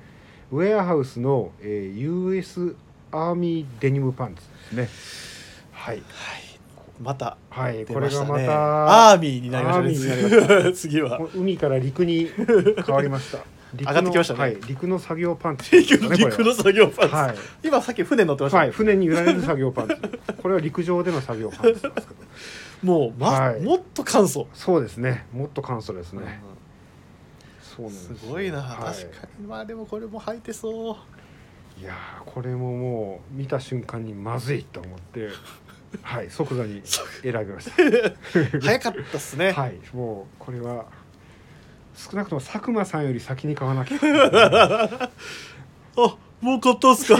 [0.51, 2.75] ウェアハウスの、えー、US
[3.11, 4.41] アーミーデニムパンツ
[4.75, 5.69] ですね。
[5.71, 5.95] はい。
[5.95, 6.05] はい。
[7.01, 7.85] またはい。
[7.85, 11.19] これがまたアーミーになりました 次は。
[11.33, 12.29] 海から陸に
[12.85, 13.39] 変わりました。
[13.77, 14.39] 上がってきましたね。
[14.39, 15.75] はい、陸の作業パンツ。
[15.75, 16.01] 陸
[16.43, 17.35] の作業パンツ、はい。
[17.67, 19.95] 今さっき船乗ってました、はい、船に揺られる作業パンツ。
[20.41, 21.93] これは陸上での作業パンツですけど。
[22.81, 23.61] もう、まはい。
[23.61, 25.25] もっと簡素、そうですね。
[25.33, 26.41] もっと簡素ですね。
[27.61, 28.27] そうなんです。
[28.27, 28.95] ごいな、はい。
[28.95, 29.47] 確かに。
[29.47, 30.95] まあでもこれも履いてそう
[31.79, 35.29] いやーこれももう見た瞬間にまずいと思って、
[36.01, 37.69] はい、即座に選びまし
[38.61, 39.61] 早かったっすね、た。
[39.61, 40.85] はい、もうこれは
[41.95, 43.97] 少なくとも佐久間さんより先に買わなきゃ。
[43.97, 44.99] っ てあ
[46.41, 47.17] もう買ったんすか？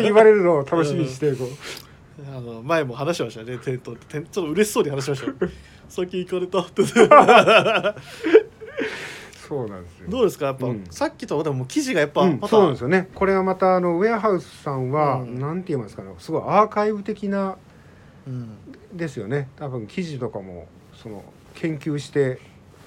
[0.00, 1.48] 言われるのを楽しみにしてこう。
[2.34, 5.34] あの前も話しましたねテントテンちょっと嬉しそうに話しましたよ。
[5.88, 6.82] 先行かれたって
[9.52, 10.08] そうなんですよ。
[10.08, 10.46] どうですか？
[10.46, 10.84] やっぱ、うん。
[10.90, 13.08] さっきとでも生地がやっぱ、うんまたそうなんですよね。
[13.14, 15.38] これはまたあのウェアハウスさんは、うん。
[15.38, 17.56] なんて言いますかねすごいアーカイブ的な
[18.26, 18.56] うん。
[18.94, 19.48] ですよね。
[19.56, 21.22] 多分記事とかもその
[21.54, 22.40] 研究して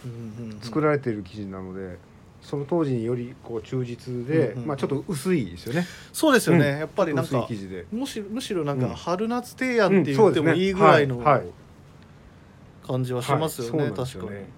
[0.03, 1.97] うんうん作られている記事なので、
[2.41, 5.85] その当時によりこう忠実で、うんうんまあ、ちょっと薄いですよね。
[6.13, 6.79] そうですよね、うん。
[6.79, 7.85] やっぱりなん薄いか記事で。
[7.91, 8.89] むしむしろなんうん。
[8.89, 11.37] か春夏提案ってうん言ってもいいぐらいのはい。
[11.39, 11.45] はい。
[12.87, 13.87] 感じはしますよね、はい。
[13.89, 14.39] そうなんですよ確かに。
[14.41, 14.49] ね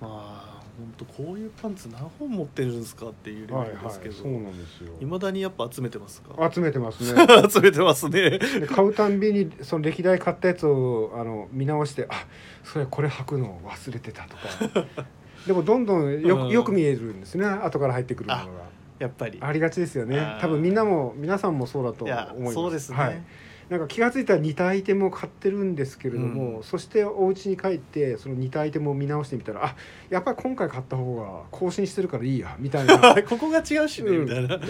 [0.00, 0.35] まあ
[0.78, 4.92] 本当こういうパンツ何本持ってるんですかっていうレベはいはいルですけど、そうなんですよ。
[5.00, 6.50] いまだにやっぱ集めてますか？
[6.52, 7.26] 集めてますね。
[7.50, 8.38] 集めてますね。
[8.38, 12.26] で買うたんびにその歴代買ったやつをあの見直してあ
[12.62, 14.84] それこれ履くの忘れてたとか。
[15.46, 16.48] でもどんどんよ,、うん。
[16.48, 17.46] よく見えるんですね。
[17.46, 18.50] 後から入ってくるものが。
[18.98, 19.38] やっぱり。
[19.40, 20.38] ありがちですよね。
[20.40, 22.54] 多分みんなも皆さんもそうだと思います。
[22.54, 23.22] そうですね、はい、
[23.68, 26.62] なんか気が付いたら似たアイテムを買ってるんですけれども、うん。
[26.62, 29.76] そしてお家に帰ってその似たアイテムを見直してみたらあ
[30.08, 32.98] やっぱり今回買った方が更新してるからいいやみたいな。
[33.28, 34.24] ここが違うしね、うん。
[34.24, 34.60] みたいな。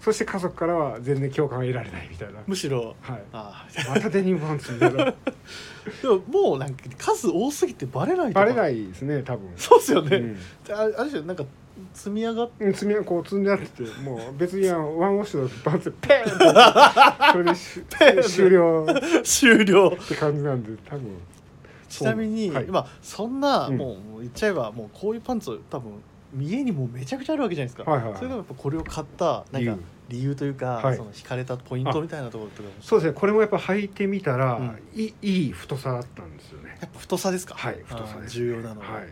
[0.00, 5.08] そして家族からは全然共感を得られないみたいな、むしろはい、あまたデニムパンツみたいな。
[5.08, 5.14] あ
[6.00, 6.18] でも
[6.50, 9.50] もうなんか数多すぎてバレないバレないですね多分。
[9.56, 10.36] そうですよね、うん。
[10.72, 11.44] ああれなんか
[11.92, 16.34] 積み上がっうん積みこう積んであっててもう別にあのワンウォッシュのパンツペーン
[17.42, 17.54] って
[17.92, 18.86] それで終了。
[19.22, 19.88] 終了。
[19.88, 21.16] って感じなんで多分。
[21.88, 22.66] ちなみに、はい。
[22.66, 23.76] 今そんな、うん。
[23.76, 25.92] もう言っちゃえばもうこういうパンツ多分
[26.38, 28.18] 家にもうめちゃくちゃあるわけじゃないですか、はいはいはい。
[28.18, 29.76] それでもやっぱこれを買ったなんか
[30.08, 30.34] 理由。
[30.34, 30.96] というか、はい。
[30.96, 32.74] その惹かれたポイントみたいなところとかも。
[32.80, 33.14] そうですね。
[33.18, 34.78] これもやっぱ履いてみたら、うん。
[34.94, 36.76] いいいい太さだったんですよね。
[36.80, 37.54] やっぱ太さですか？
[37.54, 39.04] はい太さです、あー重要なのは、はい。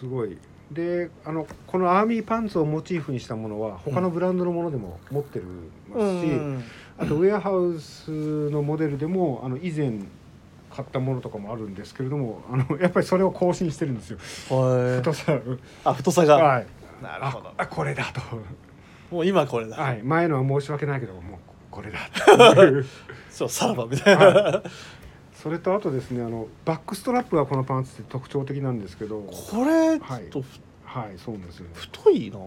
[0.00, 0.36] すごい
[0.70, 5.44] であのこのアーミーパンツをモチーフにしたものは他のブランドのものでも持ってる
[5.88, 6.64] ますし、うん
[7.00, 10.00] あとウェアハウスのモデルでもあの以前
[10.68, 14.18] 買ったものとかもあるんですけれどもあのやっぱりそれを更新してるんですよ。
[14.50, 14.96] はい。
[14.96, 15.40] 太さ
[15.84, 16.36] あ太さが。
[16.36, 16.66] はい。
[17.00, 17.52] あなるほど。
[17.56, 18.20] あこれだと。
[19.14, 20.02] もう今これだ、はい。
[20.02, 21.22] 前のは申し訳ないけどもう
[21.70, 21.98] これだ
[23.30, 24.62] そうさらばみたいな、は
[25.42, 29.20] それとあとですねあのバックストラップがこのパンツって特徴的なんですけど。
[29.20, 30.46] これちょっとふ
[30.84, 31.18] はい。
[31.18, 31.70] そうなんですよね。
[31.74, 32.38] 太いな。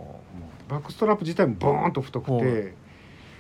[0.68, 2.42] バックストラップ自体もボーンと太くはい。
[2.42, 2.74] て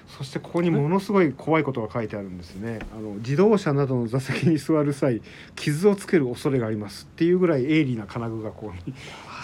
[0.07, 2.79] そしてここにものすごい怖いことが書いてあるんですね。
[2.93, 5.21] あの自動車などの座席に座る際
[5.55, 8.93] 傷をつける恐れがありますっていうぐらい鋭利な金具がここに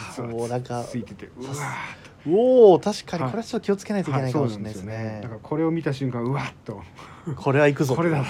[0.10, 3.32] 実はもうなんかついててうわーおお確かにはい。
[3.32, 5.20] これはちょっと気をつけないといけないかもしれないですそうなんね。
[5.22, 6.82] だからこれを見た瞬間うわっと。
[7.36, 7.96] これは行くぞ。
[7.96, 8.24] これだ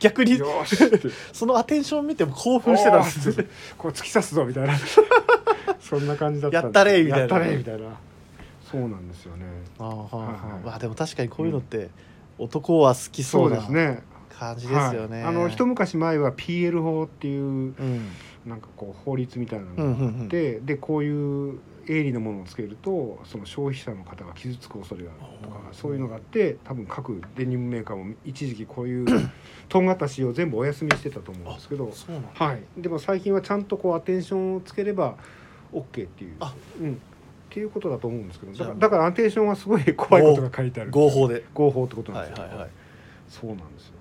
[0.00, 0.40] 逆に
[1.32, 3.32] そのアテンション見ても興奮してたんです。
[3.76, 4.74] こう突き刺すぞみたいな。
[5.80, 7.18] そんな感じだったやったれみたいな。
[7.20, 7.88] やったれみたいな。
[8.70, 9.44] そうなんですよね。
[9.78, 11.90] あーはあはあはいまあでも確かにこういうのって
[12.38, 14.02] 男は好きそそううなですね。
[14.38, 17.48] 感じですよね、はい、あの一昔前は PL 法っていうう
[17.82, 18.08] ん。
[18.46, 20.24] なんかこう法律みたいなのうんうんがあうん。
[20.24, 29.30] って、でこういう鋭利なものをつけるとその消費者の方が傷つく恐れがあるとかそういうのがあって多分各デニムメーカーも一時期こういう
[29.68, 31.92] とんがった仕様全部お休みしてたと思うんですけど、
[32.34, 35.16] はい、でも最近はちゃんとこうアテンションをつければ
[35.72, 36.36] OK っていう。
[36.40, 36.54] あ。
[36.80, 36.92] うん。
[36.94, 40.90] っていうことだと思うんですけどだからだからアテンションはすごい怖いことが書いてある。
[40.90, 41.44] 合法で。
[41.52, 42.70] 合法ってことなんですよ、はいはいはい。
[43.28, 43.94] そうなんですよ。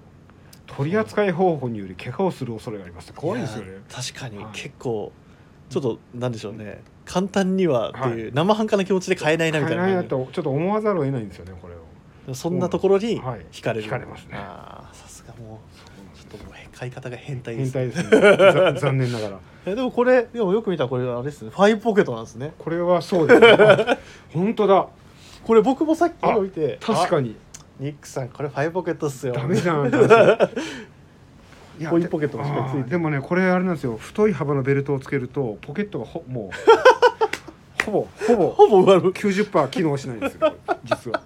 [0.67, 3.11] 取り扱い方法により怪我をする恐れがあります。
[3.13, 3.73] 怖いですよね。
[3.73, 4.53] や確かにはい。
[4.53, 5.11] 結構
[5.69, 13.45] ちょっとなんでしょうね簡単にはっていう生半可な気持ちで買えないなみたいな買えないとちょっと思わざるを得ないんですよねこれをじそんなところにはい。
[13.51, 14.35] 惹かれる、惹かれますね。
[14.35, 15.59] ああさすがも
[16.15, 18.37] うちょっともう買い方が変態です変態ですね。
[18.53, 19.39] ざ 残念ながら。
[19.65, 21.51] えでもこれでもよく見たらこれあれですね。
[21.51, 22.53] ファイブポケットなんですね。
[22.57, 23.47] これはそうですね。
[23.51, 23.97] あ
[24.33, 24.87] 本当だ。
[25.43, 27.35] これ僕もさっき見てに確かに。
[27.79, 29.33] ニックさんこれ five pocket っすよ。
[29.33, 29.91] ダメじゃん
[31.87, 33.97] ポケットがしっかりついてでもねこれあれなんですよ。
[33.97, 39.01] 太い幅のベルトをつけるとポケットがほもう ほぼほぼほぼ埋まる。
[39.11, 41.23] 90%機能しないんですよ実は。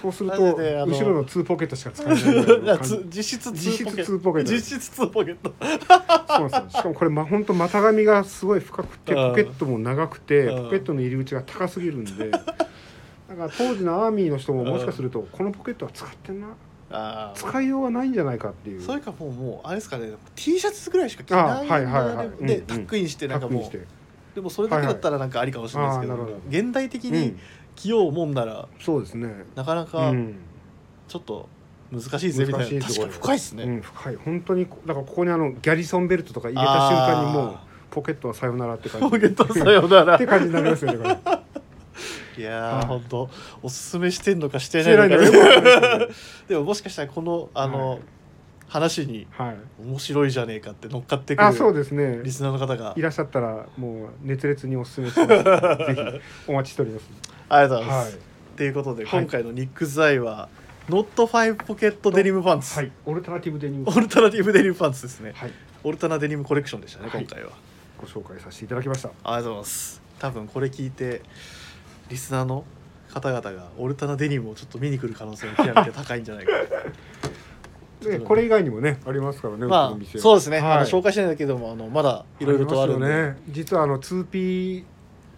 [0.00, 4.52] そうすると後ろの2ポケットしか使えない実質実質2 2ポケット。
[4.52, 5.54] 実質2ポケット。
[6.28, 6.80] そうなんですよ。
[6.80, 9.30] しかもこれま本当股上がすごい深くてうん。
[9.30, 10.64] ポケットも長くてうん。
[10.64, 12.30] ポケットの入り口が高すぎるんで。
[13.28, 16.48] だから当時のアーミーの人ももしかするとこのポケットは使ってんな
[16.90, 18.82] ああ使いようがないんじゃないかっていう。
[18.82, 21.84] それかもうもうあれですかね T シャツぐらいしか着ないあはいはい
[22.16, 22.46] はい。
[22.46, 23.78] でうんタックインしてなんかもう。
[24.34, 26.40] でもそれだけだったらなんかありかもしれないですけど,、はいはい。
[26.48, 27.38] 現代的にうん。
[27.76, 29.28] 着ようもんならそうですね。
[29.54, 30.34] なかなうかん。
[31.06, 31.48] ちょっと
[31.92, 32.86] 難しいですねみたいな。
[32.86, 34.16] 確かに深いですね、うん深い。
[34.16, 37.58] 本当にだからここにあのギャリソンベルトとか入れた瞬間にもう
[37.90, 39.10] ポケットはさよならって感じ。
[39.10, 40.14] ポケットさよなら。
[40.16, 41.38] って感じになりますよねこれ
[42.38, 43.30] いやー、はい本当。
[43.62, 46.08] おすすめしてんのかしてないいんだよよくわか。
[46.48, 48.00] でももしかしたらこのあの、はい。
[48.68, 49.56] 話にどはい。
[49.80, 52.20] 面白いじゃねえかって乗っかってくるあそうですね。
[52.22, 52.92] リスナーの方が。
[52.96, 55.28] いらっしゃったらもう熱烈にお勧めします。
[55.28, 57.08] ぜひ お待ちしております。
[57.48, 58.22] ありがとうございます、はい。
[58.56, 59.20] ということで、はい。
[59.22, 60.48] 今回のニックスアイは
[60.88, 62.92] not five pocket デニムパンツ、はい。
[63.06, 63.84] オルタナティブデニム。
[63.88, 65.52] オルタナティブデニムパンツですねはい。
[65.82, 67.24] オルタナデニムコレクションでしたね、はい。
[67.24, 67.52] 今回は。
[67.98, 69.08] ご紹介させていただきました。
[69.08, 70.02] ありがとうございます。
[70.18, 71.22] 多分これ聞いて
[72.08, 72.64] リスナーの
[73.12, 76.52] 方々がオルタナデニムをちょっと見に来る可能性が極めて高いんじゃないか。
[78.02, 80.84] で これ以外にもねありますからねまあそうですね、はい。
[80.84, 83.08] 紹介してないだけどもあのまだいろいろとあるんで。
[83.08, 83.36] ね。
[83.48, 84.84] 実はあの 2P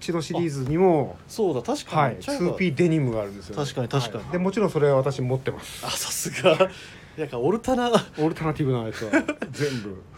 [0.00, 1.62] チドシリーズにもそうだ。
[1.62, 2.16] 確かに、はい。
[2.20, 3.62] チャイが 2P デニムがあるんですよね。
[3.62, 4.24] 確かに確かに。
[4.24, 4.32] はい。
[4.32, 5.86] でもちろんそれは私持ってます。
[5.86, 6.56] あさすが。
[7.18, 7.90] なんかオルタナ。
[8.18, 9.10] オルタナティブなやつは
[9.50, 9.90] 全部。
[9.90, 10.09] さ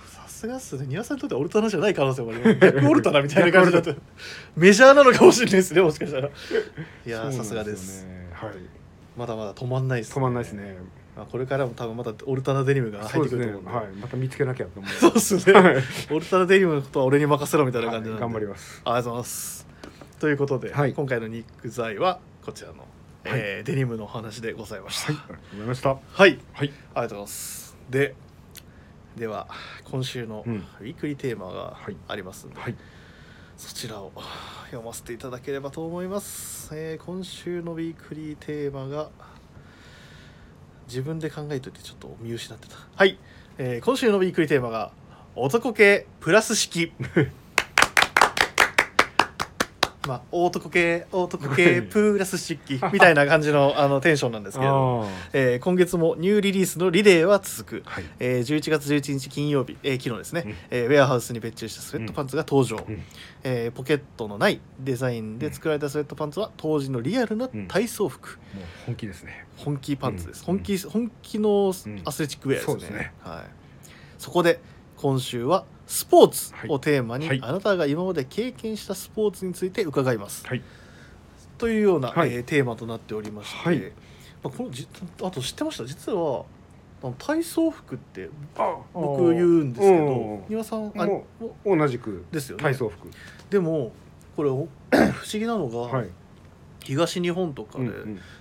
[0.42, 0.86] すがっすね。
[0.86, 2.54] 庭さんにとってはオルタナじゃない可能性もあります。
[2.72, 3.94] 逆オルタナみたいな感じだと。
[4.56, 6.28] メジャーなのかもしれないですねもしかしたら。
[6.28, 6.30] い
[7.08, 8.06] やさすがです。
[8.32, 8.50] はい。
[9.16, 10.76] まだまだ止まんないです、止まんないですね。
[11.16, 13.70] まあ、これからも多分またオルタナデニムが入ってくると思うんで。
[13.70, 13.86] はい。
[14.00, 14.90] また見つけなきゃと思う。
[14.90, 15.52] そうっすね。
[15.52, 15.84] はい。
[16.10, 19.66] オルタナデニムのことは俺に任せろみたいな感じなんで、頑張りますありがとうございます。
[20.18, 20.92] ということで、はい。
[20.94, 22.86] 今回のニックザイはこちらの、
[23.24, 25.12] えーデニムのお話でございました。
[25.12, 25.22] はい。
[25.22, 25.88] ありがとうございました。
[25.88, 26.38] はい、はい。
[26.52, 27.76] ありがとうございます。
[27.90, 28.14] で
[29.16, 29.46] では
[29.84, 30.54] 今週のうん。
[30.80, 31.96] ウィークリーテーマがはい。
[32.08, 32.74] ありますので、はい。
[33.56, 34.12] そちらを
[34.66, 39.10] 読ませていただければと思います、えー今週のウィークリーテーマが
[40.88, 42.76] 自分で考えといてちょっと見失ってた。
[42.96, 43.18] はい、
[43.58, 44.92] えー今週のウィークリーテーマが
[45.36, 46.92] 男系プラス式
[50.06, 58.04] まあ男系男系プラス漆器みたいな感じの あのテンションなんですけれども、あえー今月もニューリリースのリレーは続く、はい。
[58.18, 60.54] えー11月11日金曜日、えー昨日ですね、うん。
[60.70, 63.02] えーウェアハウスに別注したスウェットパンツが登場、うん。
[63.44, 69.46] えーポケットのないデザインで作られたスウェットパンツは当時のリアルな体操服、もう本気ですね。
[69.56, 70.46] 本気パンツです、うん。
[70.46, 72.02] 本気本気のん。
[72.04, 73.12] アスレチックウェアですね,、そうですね。
[73.20, 73.50] はい、
[74.18, 74.58] そこで
[74.96, 77.40] 今週はスポーツをテーマに、はい。
[77.42, 80.62] あなたが今まで経験したスポーツについて伺います、はい。
[81.58, 82.32] というような、はい。
[82.32, 83.80] えーテーマとなっておりまして、はい。
[84.42, 84.86] まあ、このじ
[85.22, 85.84] あと知ってました？
[85.86, 86.44] 実は
[87.18, 91.08] 体操服ってあ僕言うんですけど丹羽さんあ
[91.64, 92.62] 同じくですよね。
[92.62, 93.08] 体操服。
[93.50, 93.92] でも
[94.36, 96.08] これお 不思議なのが、はい。
[96.84, 97.86] 東日本とかで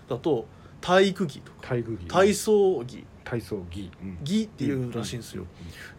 [0.09, 0.45] だと
[0.79, 1.75] 体育着とか
[2.07, 3.91] 体操着体操着。
[4.01, 4.17] うん。
[4.23, 5.43] 着っていうらしいんですよ、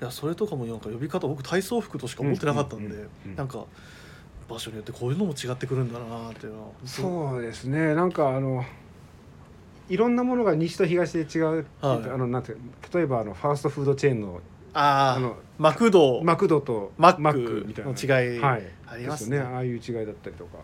[0.01, 3.07] いやそれとかもなんか呼び方僕体操服としか思ってなかったんで、
[3.37, 3.65] なんか
[4.49, 7.95] 場所によってこういうのも違ってくるんだなっていうのはそうですね。
[7.95, 8.65] なんかあの
[9.89, 12.11] いろんなものが西と東で違うはい。
[12.11, 12.55] あのなんて
[12.93, 14.41] 例えばあのファーストフードチェーンの
[14.75, 18.63] あああのマクドマクドとマックみたいなの違いはい。
[18.87, 19.39] ありますね。
[19.39, 19.45] ね。
[19.45, 20.59] ああいう違いだったりとか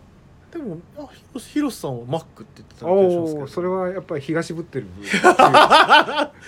[0.51, 3.47] でもあヒロヒロシさんはマックって言ってた気がしますけど。
[3.47, 4.85] それはやっぱり東ぶってる。
[4.85, 5.03] 部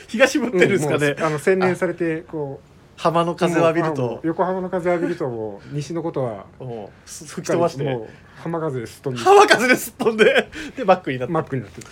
[0.07, 4.19] 東ぶってるんですかね、うんあの洗練されてこう浜の風を浴びると。
[4.23, 6.45] 横浜の風を浴びるともう西のことは
[7.05, 7.83] 吹き飛ばして。
[7.83, 8.09] もう
[8.41, 9.23] 浜風ですっ飛んで。
[9.23, 11.87] 浜風ですっ飛んででマックになったマックになってる、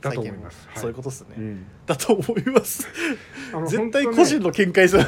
[0.00, 0.68] だと思います。
[0.76, 1.66] そういうことですね、うん。
[1.86, 2.88] だと思います。
[3.66, 4.98] 絶対個人の見解です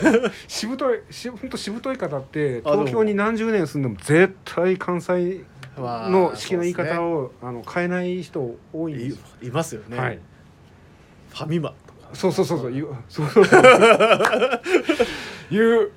[0.49, 9.11] しぶといし本当しぶとい方って東京に何十年住んでも絶対関西まあの式の言い方そうを、あの変えない人多いんです。
[9.11, 10.19] よねいいますよね、はい。
[11.31, 12.09] ファミマとか。
[12.15, 12.73] そうそうそうそう。
[13.09, 13.29] そう。
[13.29, 13.61] そうそう
[15.51, 15.91] 言う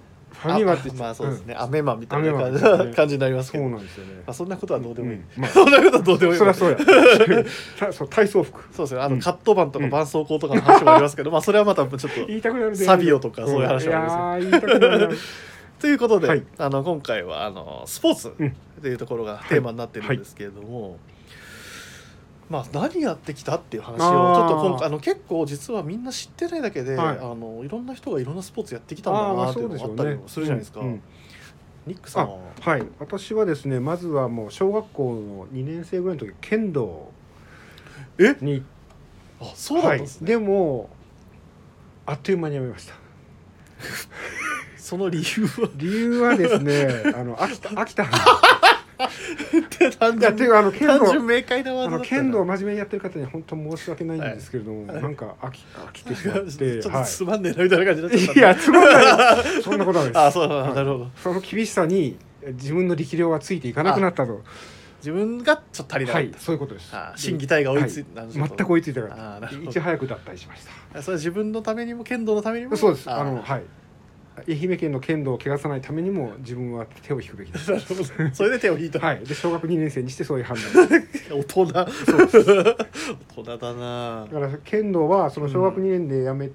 [0.44, 2.94] ファミマってまあそうですね、アメマみたいな感じ,、ね。
[2.94, 4.14] 感じになりますそうけどなんですよね。
[4.16, 5.26] まあ、そんなことはどうでもいい、うん。
[5.38, 6.38] まあそんなことはどうでもいい。
[6.38, 6.78] そりゃそうや。
[7.80, 8.60] たそう体操服。
[8.74, 9.22] そうですねあの、うん。
[9.22, 12.76] カットバンとか絆創膏とかの話もありますけど、まあそれはまたちょっと 言いたくなるね。
[12.76, 15.16] サビオとかそういう話はあうんいやー言いたくなるな
[15.84, 16.46] ということで、はい。
[16.60, 18.56] あの今回はあのスポーツうん。
[18.82, 20.98] というところがテーマになってるんですけれども、
[22.50, 24.44] まあ何やってきたっていう話をちあー。
[24.44, 27.18] ょっと今回あの結構実はみんな知ってないだけで、はい。
[27.18, 30.80] あのいろんな人がいろんなスポーツやってきたんだなっていうのがあったりもするじゃないですか。
[30.80, 30.88] うん。
[30.88, 31.02] うん
[31.86, 32.40] ニックさんは？
[32.62, 32.88] はい。
[33.00, 37.12] 私はですねまずはもう小学校の2年生ぐらいの時剣道
[38.18, 38.38] え？
[38.40, 38.64] に
[39.42, 40.90] あそうだったんですね、はい、でも
[42.06, 42.94] あっという間にやめました
[44.84, 45.70] その理由は？
[45.78, 48.04] 理由はですね あの飽きた飽きた
[49.98, 52.06] 単いやってい純うかあの剣道単純明快なあのドだったな。
[52.06, 55.02] 剣道を真面目にやってる方に本当申し訳ないんですけれども、はい。
[55.02, 59.64] なんか飽き飽きてしまっ ちてょっとつまんねえなみたいな感じになっちゃっいでやつまんない。
[59.64, 60.20] そんなことはないです。
[60.20, 61.08] あそうなるほど。
[61.16, 64.42] その厳しさに自分の力量がついていかなくなったと。
[65.00, 66.90] 自分がちょっと足りなかった、はいそういうことです。
[66.94, 69.60] あ心技体が追いついはなるほど全く追いついてなかあーなるほど。
[69.62, 71.02] ったいち早く脱退しました。
[71.02, 72.78] それは自分のためにも剣道のためにも？
[72.78, 73.10] そうです。
[73.10, 73.22] あー。
[73.22, 73.64] あのはい
[74.48, 77.72] 愛媛県の剣道を汚さないためにも自分は手を引くべきです。
[77.72, 78.04] なるほど。
[78.34, 79.20] それで手を引いた、はい。
[79.20, 80.88] で小学2年生にしてそういう判断。
[81.32, 81.74] 大人。
[81.74, 84.28] 大人だな。
[84.32, 86.50] だから剣道はその小学2年でやめ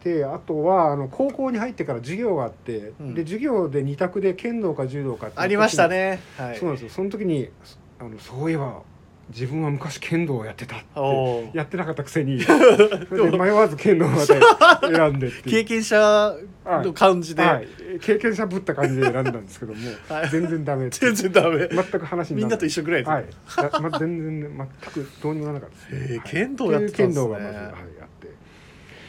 [0.00, 3.14] て、あとはあの高校に入ってから授業があって、うん。
[3.14, 6.20] で授業で2択で剣道か柔道かありましたね。
[6.36, 6.56] はい。
[6.56, 6.90] そうなんですよ。
[6.90, 7.48] その時に
[7.98, 8.82] あのそういえば
[9.30, 12.40] 自分は昔剣道をやってたってやってなかったくせに
[13.10, 17.68] 迷わず剣道をまた選んで経験者の感じで、はい、
[18.00, 20.30] 経験者ぶった感じで選んだんですけども、 はい。
[20.30, 21.68] 全然ダメ全然ダメ。
[21.68, 23.10] 全く話にみんなと一緒ぐらいです、
[23.60, 23.70] はい。
[23.70, 26.12] だま、全然ね全くどうにもならなかったです。
[26.12, 27.14] ね、剣道やってたんですね。
[27.14, 27.72] 剣道がまず、はい、あっ
[28.20, 28.28] て。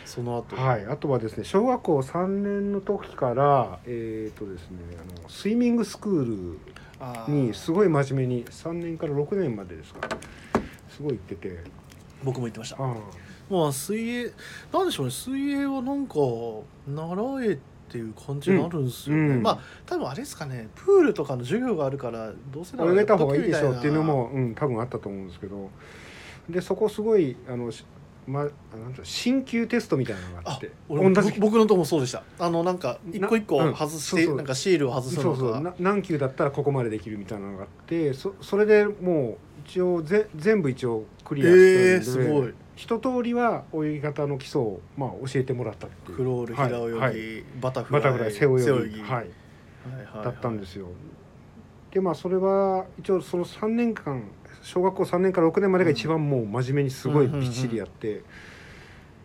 [0.06, 6.60] その後、はい、あとはですね小学校3年の時からえっ、とですねあのスイミングスクール
[7.28, 10.08] にすごい真面目に3年から6年までですか。
[10.90, 11.64] すごい行ってて。
[12.24, 12.84] 僕も言ってました。
[12.84, 12.96] あ
[13.50, 14.32] まあ水泳
[14.74, 15.12] なんでしょうね。
[15.12, 16.16] 水泳はなんか
[16.88, 17.58] 習えっ
[17.92, 19.44] ていう感じになるんですよね、うんうん。
[19.44, 20.70] まあ多分あれですかね。
[20.76, 25.70] プールとかの授業があるからどうせならあ泳げた方がいいでしょうやっていうのも、うん、多分あったと思うんですけど。
[26.50, 27.86] でそこすごいあのし
[28.28, 31.32] ま、なんていうの進級テストみたいなのがああって同じ。
[31.32, 32.24] 僕僕のとこもそうでした。
[32.40, 35.62] あのなんか一個一個外して、なんかシールを外すのがそうそう。
[35.62, 42.54] な何級だったらここまでできるみたいなのがあってそそれでもう一応ぜ全部一応クリアえー、したんで、すごい。
[42.76, 46.18] 一通りは泳ぎ方の基礎を、まあ、教えてもらったっていう。
[46.18, 46.92] クロール平泳ぎ、はい。
[46.92, 48.56] はいバタフライバタフライ背泳ぎ。
[48.56, 48.64] はい。
[48.64, 49.28] はい、はい
[50.18, 50.26] はい。
[50.26, 50.88] だったんですよ
[51.92, 54.24] でまあそれは一応その3年間
[54.62, 58.22] 小学校3年から6年までが一番もう真面目にすごいびっちりやって、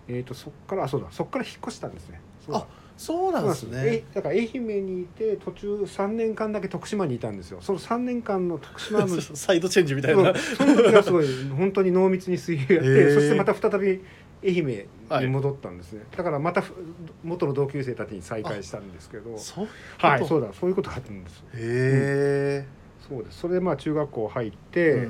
[0.08, 2.20] えー、とそっからあそうだそっから引っ越したんですね。
[2.50, 2.66] あ
[2.96, 3.82] そうなんですね。
[3.84, 7.58] えだから愛媛にいて途中3年間だけ徳島にいたんですよ。
[7.60, 10.32] その3年間の徳島の サイドチェンジみたいな。
[10.36, 11.26] その時はすごい
[11.56, 13.14] 本当に濃密に水泳やって、へー。
[13.14, 14.00] そしてまた再び
[14.44, 14.86] 愛媛
[15.22, 16.74] に戻ったんですね、だからまたふ
[17.22, 19.36] 元の同級生たちに再会したんですけど。
[19.38, 21.44] そういうはいそうだそういうことがあったんです。
[21.54, 22.66] へ
[23.08, 23.38] そうです。
[23.38, 25.08] それでまあ中学校入っえ、て、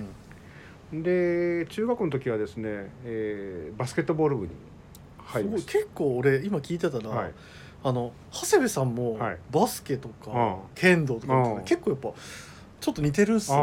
[0.93, 1.03] うん。
[1.03, 4.53] で中学校の時はですね、えーバスケットボール部に
[5.18, 5.82] 入りましすごい。
[5.82, 7.32] 結構俺今聞いてたた、な、はい、
[7.82, 9.39] あの長谷部さんもはい。
[9.51, 10.57] バスケとか、ああ。
[10.76, 11.61] 剣道とか、ああ。
[11.62, 12.12] 結構やっぱ
[12.80, 13.57] ちょっと似てるっすね。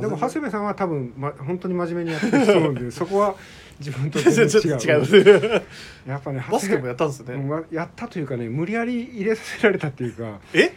[0.00, 3.34] でも長谷部さんは多分、ま、本当に真面目にやってる人なんで そこは
[3.78, 5.04] 自分と全然 違う。
[5.04, 5.62] 違う。
[6.06, 7.34] やっぱねバスケもやったんですね、
[7.70, 10.72] やったというかね無理やり入れさせられたっていうかえ？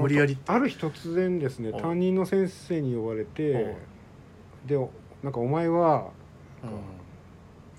[0.00, 1.76] 無理やりある日突然ですねう。
[1.76, 3.76] ん担任の先生に呼ばれて
[4.66, 4.90] でお
[5.22, 6.08] なんかお前は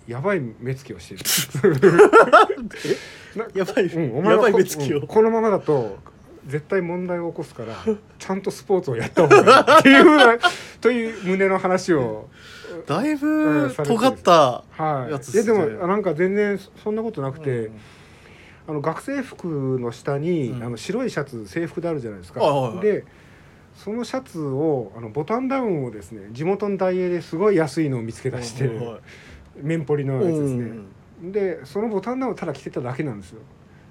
[0.08, 1.92] やばい目つきをしている
[3.36, 5.98] なやばい、うん、お前やばい目つきを、うんこのままだと
[6.48, 7.76] 絶対問題を起こすから
[8.18, 10.40] ちゃんとスポーツをやった方がいいっていう
[10.82, 12.30] という胸の話を
[12.86, 15.12] だいうんぶ尖った、はい。
[15.12, 15.44] やつっすね。
[15.44, 17.80] いやでもなんか全然そんなことなくて、うん
[18.68, 20.64] あの学生服の下に、うん。
[20.64, 22.86] あの白いシャツ制服であるじゃないですか、はいはいはい。
[22.86, 23.06] で
[23.76, 29.00] そのシャツをあのボタンダウンをですね地元のダイエーですごい安いのを見つけ出して、はいはい
[29.62, 30.64] 面ポリのやつですね、
[31.24, 33.42] うんでそのボタンダウンをただ着てただけなんですよ。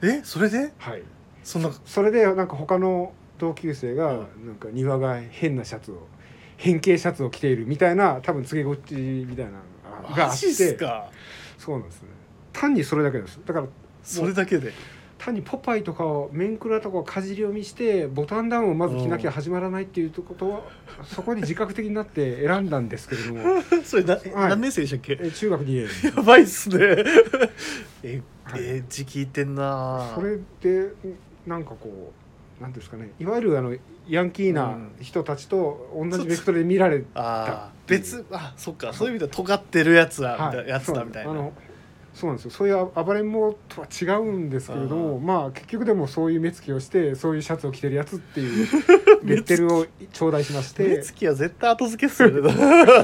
[0.03, 0.73] えそれで？
[0.79, 1.03] はい。
[1.45, 6.09] そんなそれでなんか他の同級生が、うんなんか庭が変なシャツを
[6.61, 9.53] 変形シャツを着ているみたいな多分告げ口みたいな
[10.09, 10.75] のがあって。
[10.75, 11.11] か？
[11.57, 12.09] そうなんですね。
[12.53, 13.41] 単にそれだけです。
[13.47, 13.67] だから
[14.03, 14.73] それだけで？
[15.17, 20.63] 単にポパイとかを面クラとかをかじり読みしてボタンダウンをまず着なきゃ始まらないっていうことは
[21.05, 23.63] そこに自覚的になって選んだんですけれども。
[23.85, 24.31] それな、はい。
[24.51, 25.19] 何年生でしたっけ？
[25.19, 26.77] え中学2年やばいっすね。
[28.03, 28.61] え、はい。
[28.63, 30.91] え字聞いてんなそれで
[31.47, 32.20] なんかこう
[32.61, 33.75] なんですかねいわゆるあの
[34.09, 37.53] ヤンキーな人たちと同じベクトルで見られああだ
[37.85, 38.01] っていう。
[38.01, 40.69] 別あそっかそういう意味では尖ってるやつだ、はい。
[40.69, 41.31] やつだみたいな。
[41.33, 41.53] そうあの
[42.13, 42.51] そうなんですよ。
[42.51, 48.67] そういう暴れん坊とは違うんですけれどもあまあ結局でもそういう目つきをしてそういうシャツを着てるやつっていう
[49.25, 52.53] レッテルを頂戴しまし目てつきは絶対後付けっすよね。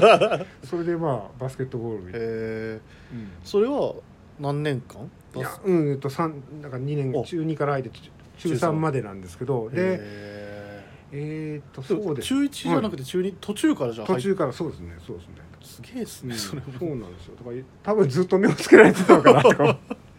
[0.65, 2.79] それでまあバスケットボールに、え
[3.13, 3.19] うん。
[3.19, 3.95] ー、それは
[4.39, 5.09] 何年間？
[5.35, 7.23] いやうんえっと三なんか2年お。
[7.23, 7.89] 中2から入って
[8.37, 12.27] 中3までなんですけどでええーっとーそうです。
[12.27, 15.35] 中1じゃなくて中2、途中からじゃあ途中からそうですねそうですね。
[15.61, 17.35] すげえっすね、うんそれそうなんですよ。
[17.35, 19.49] だから多分ずっと目をつけられてたのかなと。
[19.55, 19.77] か、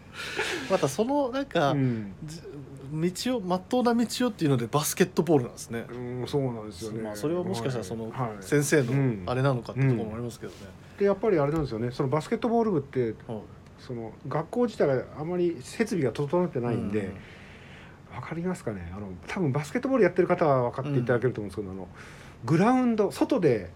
[0.69, 1.75] またそのなんか、
[2.91, 8.11] 道をまっとうな道をっていうのでバスケットボールなんですね、うん、そうなんですよね、まあ、それはもしかしたらその
[8.41, 9.25] 先生うん。
[9.25, 10.57] のあれなのかってところもありますけどね、
[10.97, 11.91] でやっぱりあれなんですよね。
[11.91, 13.41] そのバスケットボール部ってはい。
[13.79, 17.13] その学校自体があまり設備が整ってないんで、
[18.19, 18.91] わかりますかね？
[18.95, 21.87] あの多分バスケットボールやってる方は分かっていただけると思うんですけど、あの
[22.45, 23.69] グラウンド外で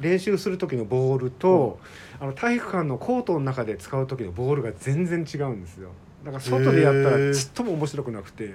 [0.00, 1.78] 練習する時のボールと、
[2.18, 5.90] あの体育館のコートの中で使う時のボールが全然違うんですよ。
[6.24, 8.54] だから外でやったらちっとも面白くなくて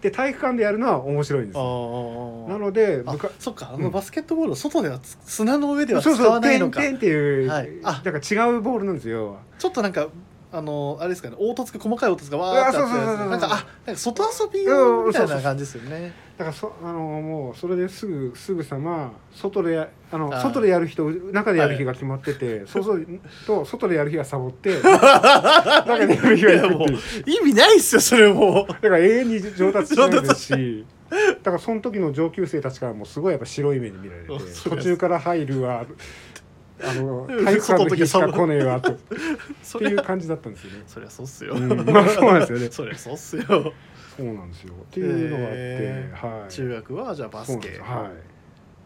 [0.00, 1.62] で体育館でやるのは面白いんですな
[2.56, 3.02] ので
[3.40, 3.82] そっかあうん。
[3.82, 6.80] のバスケットボールを外ではつ砂の上では使そうそうわないのか。
[6.80, 7.68] 点々っていう、はい。
[7.82, 8.00] あ。
[8.04, 9.38] だから違うボールなんですよ。
[9.58, 10.08] ちょっとなんか
[10.52, 16.12] あのあれですかね凹凸が細かい凹凸がわーってあったあそうそうそうそうやつなんかあなんか外遊び用みたいな感じですよね。
[16.36, 23.06] だからそあのもうそれですぐすぐさま外でやあの外でやる日と中でやる日が決まってて、そうそう
[23.46, 28.66] と外でやる日はサボって 中でやる日はやるっていう意味ないっすよそれも。
[28.68, 34.70] だから永遠に上達しないですしだからその時の上級生たちからもすごいやっぱ白い目に見られてあ そうです。
[34.70, 35.84] 途中から入るわ
[36.82, 38.92] あのうん体育館の日しか来ねえわと。
[38.92, 38.96] っ
[39.62, 40.82] そていう感じだったんですよね。
[40.86, 42.68] そりゃそうっすよ、うんまあそうなんですよね。
[42.72, 43.44] そりゃそうっすよ。
[43.44, 44.74] そうなんですよ。
[44.74, 46.52] っていうのがあって、へはい。
[46.52, 47.78] 中学はじゃあバスケ。
[47.80, 48.30] はい。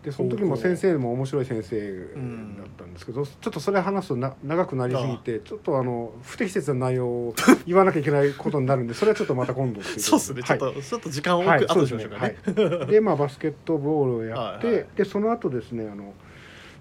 [0.05, 7.35] でその時も先生も面白い先生だったんですけど、ちょっとそれ話すとな長くなりすぎてちょっとあの不適切な内容を
[7.67, 10.59] 言わなきゃいけないことになるんでそれはちょっとまた今度っていそうっすね、はい。
[10.59, 14.87] ちょっとちょっと時間を置く、はい、後にしましょうかね、はい、でまあバスケットボールをやって、はいはい。
[14.95, 16.13] でその後ですねあの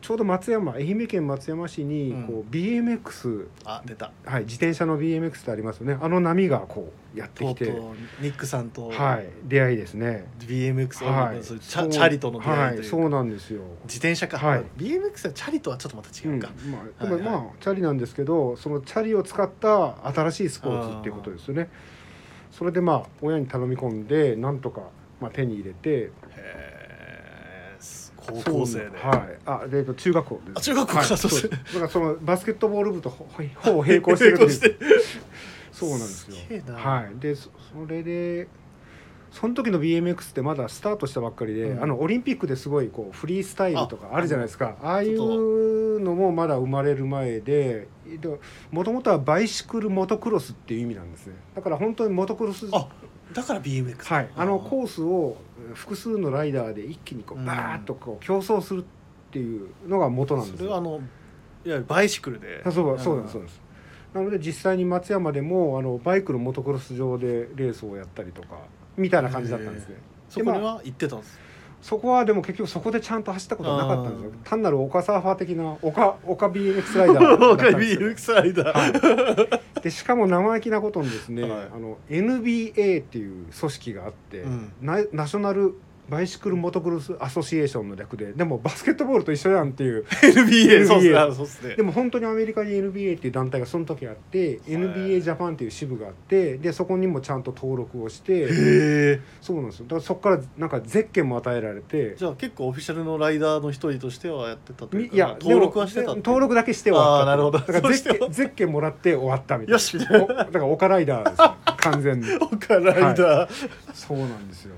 [0.04, 2.24] ちょうど松山愛媛県松山市にうん。
[2.28, 4.12] こう BMX、あ出た。
[4.26, 5.98] はい、自転車の BMX ってありますよね。
[6.02, 7.72] あの波がこうやってきて、
[8.20, 10.26] ニックさんとはい、出会いですね。
[10.40, 11.42] BMX を、はい。
[11.42, 13.62] チャチャリとの出会いはい、そうなんですよ。
[13.86, 14.66] 自転車か、はい。
[14.78, 21.70] BMX はチャリとはちょっとまた違うか、うんまあ、でもまあチャリなんですけどそのチャリを使った新しいスポーツっていうことですよね。
[22.52, 24.82] それでまあ親に頼み込んでなんとか
[25.22, 26.12] まあ手に入れて
[28.26, 29.40] 高校生で、はい。
[29.46, 30.58] あでえっと中学校です。
[30.58, 31.00] あ中学校か。
[31.00, 31.50] はい、そうです。
[31.50, 34.50] だからそのバスケットボール部とほほぼ並行してるという。
[34.50, 34.76] 並行して。
[35.72, 36.38] そうなんですよ。
[36.76, 37.20] はい。
[37.20, 38.48] でそそれで
[39.32, 41.84] その時の BMX ってまだスタートしたばっかりで、うん。
[41.84, 44.78] あのオリンピックですごいこうフリースタイルとかあるじゃないですか。
[44.82, 47.88] ああいうのもまだ生まれる前で
[48.72, 51.36] もともとは bicycle motocross っていう意味なんですね。
[51.56, 52.88] だから本当にモトクロスあ
[53.34, 55.38] だから BMX はい、あのコースを
[55.74, 57.46] 複数のライダーで一気にこううん。
[57.46, 58.84] バーッとこう競争するっ
[59.32, 60.58] ていうのが元なんですよ。
[60.60, 61.02] それはあのいわ
[61.66, 62.62] ゆる bicycle で。
[62.66, 63.62] あそうそうなんですそうです。
[64.14, 68.60] なので実際に松山でもあのバイクのモトクロス場でレースをやったりとか
[68.96, 69.96] みたいな感じだったんですね。
[70.30, 71.40] そこには行ってたんです
[71.84, 74.32] そこはでも結局そこでちゃんと走ったことはなかったんですよ。
[74.46, 78.10] あ単なる丘サーファー的な丘丘 BMX ライダーだったんですよ。
[78.10, 81.52] BMX ライダー、はい、でしかも生意気なことにですね、はい。
[81.76, 84.72] あの NBA っていう組織があって、うん。
[84.82, 85.76] ナ National
[86.10, 88.34] Bicycle Motocross Association の略で。
[88.34, 90.06] でもバスケットボールと一緒やんっていう。
[90.06, 90.86] NBA
[91.34, 91.76] そうっすね。
[91.76, 98.34] でも本当にアメリカに NBA っていう団体がその時あって、NBA ジャパンっていう支部があってでそこにもちゃんと登録をして。
[98.34, 99.22] へえ。
[99.42, 99.86] そうなんですよ。
[99.86, 102.16] だからそこからなんかゼッケンも与えられて。
[102.16, 107.60] じゃあ結構オフィシャルのライダーの一人としてはやってたというかみいや登録はしてた登録だけして終わったあーなるほど。
[107.60, 109.74] だからゼッケンゼッケンもらって終わったみたいな。
[109.74, 109.98] よし。
[109.98, 111.56] みたいなおだから丘ライダーですよ。
[111.78, 113.50] 完全に丘ライダー、
[113.94, 114.76] そうなんですよ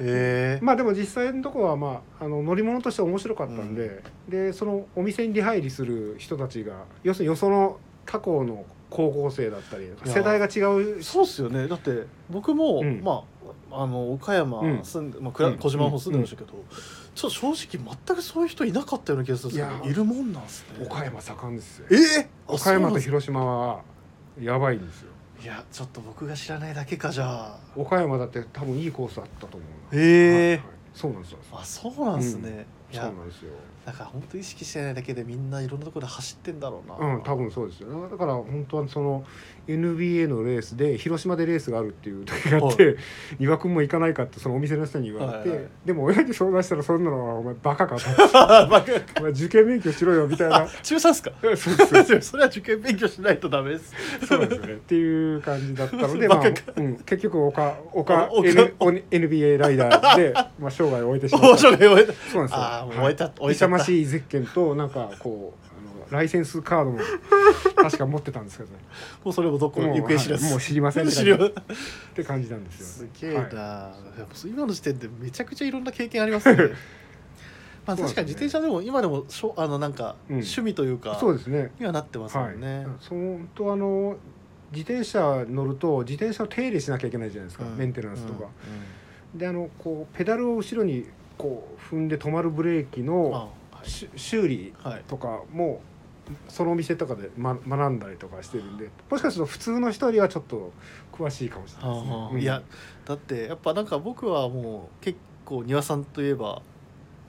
[0.00, 10.60] へえまあでも実際のところはまああの乗り物として面白かったんで、でそのお店に出入りする人たちが要するによその他校の高校生だったり世代が違
[10.98, 11.68] うそうっすよね。
[11.68, 13.02] だって僕も、うん。
[13.02, 13.24] ま
[13.72, 14.84] ああの岡山うん。
[14.84, 15.32] 住んで、うん。
[15.32, 16.52] 小島の方住んでましたけど、
[17.14, 20.86] ちょっと正直全くそういう人いなかったような気がするんですけいやどいるもんなんですね。
[20.86, 21.86] 岡山盛んですよ。
[21.90, 23.80] ええ岡山とと広島は
[24.40, 25.10] やばいんですよ
[25.44, 27.58] いやちょっと僕が知らないだけかじゃあ。
[27.76, 30.00] 岡山だって多分いいコースあったと思うな。
[30.00, 30.28] へえ。
[30.30, 30.60] はいはい。
[30.94, 31.38] そうなんですよ。
[31.52, 33.50] あそうなんですね、いそうやなんですよ。
[33.84, 37.14] なんか本当意識してないだけでみんないろんなところで走ってんだろうな。
[37.14, 38.08] うん多分そうですよ。
[38.08, 39.22] だから本当はその
[39.68, 42.96] NBA のレースで広島でレースがあるっていう時があって
[43.38, 48.02] 「丹羽君も行かないか?」ってそのお店の人に言われて、はいはいでも親に相談したらそんなのはお前バカかと。
[48.32, 48.84] バカ
[49.18, 50.56] お前受験勉強しろよみたいな。
[50.56, 51.32] あ 中3っすか？
[52.22, 53.92] それは受験勉強しないとダメです。
[54.26, 54.72] そうですよね。
[54.74, 56.42] っていう感じだったので、まあ
[56.76, 58.74] うん、結局岡岡 N
[59.10, 61.58] NBA ライダーで、まあ、生涯を終えてしま面った。
[61.58, 63.02] 白い終えたそうなんですよ。
[63.02, 63.52] はい。
[63.54, 65.63] 勇ましいゼッケンとなんかこう
[66.14, 66.98] ライセンスカードも
[67.76, 68.78] 確か持ってたんですけどね。
[69.24, 71.36] もうそれもどこもう行方知らず、はいもう知りませんって感じっ
[72.14, 73.08] て感じなんですよ。
[73.12, 73.92] すげえな、は
[74.44, 74.48] い。
[74.48, 76.70] 今の時点でめちゃくちゃいろんな経験ありますね。
[77.86, 80.36] まあ確かに自転車でも今でもしょあのなんかうん。
[80.36, 81.70] 趣味というか、そうですね。
[81.78, 82.56] にはなってますもはい。
[82.56, 84.16] んね、そのとあの
[84.72, 87.76] 自転車乗ると自転車を手入れしなきゃいけないじゃないですか、うん。
[87.76, 88.46] メンテナンスとか、
[89.32, 89.38] うん。
[89.38, 91.06] であのこうペダルを後ろに
[91.36, 95.02] こう踏んで止まるブレーキうんのあし修理はい。
[95.06, 95.80] とかも
[96.48, 100.72] そのお店とかで、ま、学んだりとかしてるんでもしかすると普通の人よりはちょっと
[101.12, 102.38] 詳しいかもしれないですね、うんはあ。
[102.38, 102.62] いや
[103.04, 106.62] だってやっぱなんか僕はもう結構丹羽さんといえば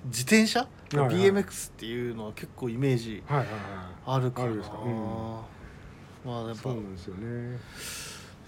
[0.06, 1.16] 自転車、はいはい。
[1.16, 3.58] BMX っていうのは結構イメージはいはいはい。
[4.06, 4.78] あるからあるんですか？
[4.78, 4.93] うん。
[6.26, 7.58] まあやっぱそうなんですよね。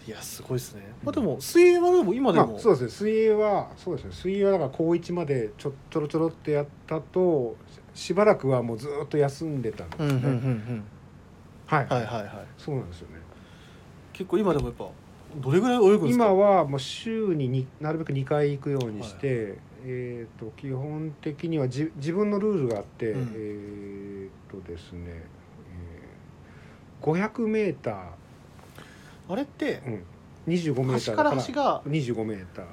[0.08, 0.84] いやすごいですね。
[1.04, 2.90] まあでも水泳はでも今でも、まあ、そうですね。
[3.12, 4.12] 水泳はそうですね。
[4.14, 7.58] 水泳はだから高1までちょちょろちょろってやったと
[7.98, 10.84] しばらくはもうずっと休んでたんですね、うんうんうんうん。
[11.66, 12.30] はい、はいはいはい。
[12.56, 13.16] そうなんですよね。
[14.14, 14.88] 結構今でもやっぱ
[15.36, 16.26] どれぐらい泳ぐんですか？
[16.26, 23.32] 今はもう週にになるべく2回行くようにして、えっ、と基本的にはじ自分のルールがあって、うん。
[23.36, 32.68] えっ、とですね、えー、500メーター、あれってうん、25メーターだからら端が25メーターっ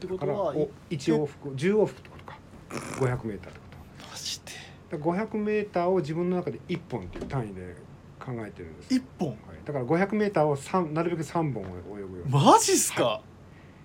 [0.00, 2.38] てことはお1往復10往復ってことか。
[2.70, 3.66] 500メーターってこ
[4.00, 4.08] と。
[4.10, 4.61] マジで？
[4.92, 7.74] だから500メーターを自分の中で1本っていう単位で
[8.20, 9.30] 考えてるんです、一本？
[9.30, 12.30] はい、だから500メーターを3なるべく3本泳ぐように。
[12.30, 13.20] マジっすか、は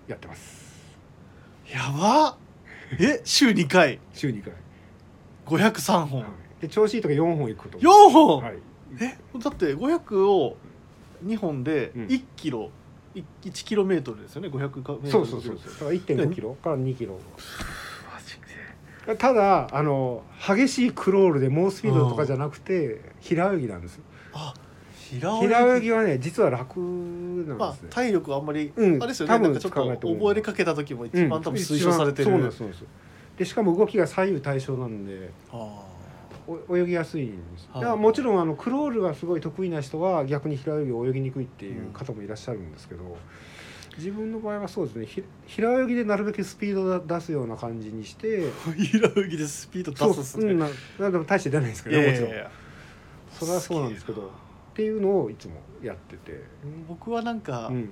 [0.06, 0.68] やってます。
[1.72, 2.30] やば。
[2.30, 2.36] っ
[3.00, 3.98] え週2回？
[4.12, 4.52] 週2回、
[5.46, 6.30] 503本、はい、
[6.62, 8.58] で調子いいとか4本行くこと4本、はい。
[9.00, 10.56] えだって500を
[11.24, 12.06] 2本でうん。
[12.06, 12.70] 1キロ、
[13.14, 15.10] い1キロメートルですよね？500メートル。
[15.10, 15.72] そうそうそうそう。
[15.72, 17.18] だから1.5キロから2キロ
[19.16, 24.00] ただあの激しいクロールで猛スピードとかじゃなくて平泳ぎなんです
[24.34, 24.52] あ
[25.10, 25.46] 平泳ぎ？
[25.46, 29.02] 平泳ぎはね実は楽なんまあですね、体力あんまり、うん。
[29.02, 29.34] あれですよね。
[29.34, 31.28] 多分ちょっと覚えかけた時も一うん。
[31.30, 32.84] 番多分推奨されてる、うなんそうなんです。
[33.38, 35.30] でしかも動きが左右対称なんで
[36.70, 37.68] 泳ぎやすいんです。
[37.72, 37.80] はい。
[37.82, 43.16] だからもちろんあのクロールがすごい得意な人は逆に平泳ぎを泳ぎにくいっていう方もいらっしゃるんですけど、
[43.98, 45.06] 自分の場合はそうですね。
[45.06, 48.48] ひ平泳ぎでなるべくスピード出すような感じにして。
[48.66, 50.68] あ平泳ぎでスピード出すっすね、うんな
[51.00, 52.30] なでも大して出ないですけいどねもちろん。
[53.32, 54.22] それはそうなんですけど。
[54.22, 54.30] っ
[54.74, 56.40] ていうのをいつもやってて、
[56.88, 57.90] 僕はなんか、うん、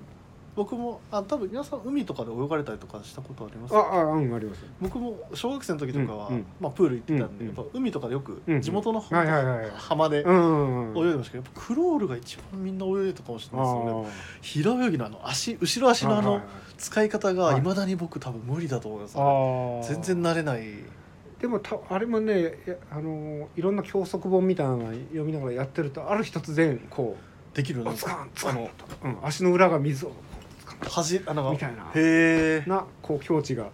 [0.57, 6.47] 僕もあ多分皆さん海とかで泳がれたりとかしたことありますああうんあります僕も小学生の時とかは、うんうん。
[6.61, 7.57] まあ、プール行ってたんで、うんうん。
[7.57, 14.09] やっぱ海とかでよくうん地元のはいはいはい浜でうんうん泳いでましたけどやっぱクロールが一番みんな泳いでたかもしれあないですよね。
[14.09, 14.11] ー。
[14.41, 16.41] 平泳ぎのあの足後ろ足のあの
[16.79, 17.59] 使い方がはい。
[17.59, 19.83] いまだに僕多分無理だと思います、あー。
[19.83, 20.63] 全然慣れない。
[21.41, 27.15] でもたあれもねやあのいろんな教則本みたいなの読みながらやってるとある日突然こ
[27.53, 28.71] できるう「なんかつかんつかん」あの
[29.05, 30.13] うん、足の裏が水を
[30.81, 31.85] つかん端あのみたいな。
[31.95, 33.71] へえなこう境地が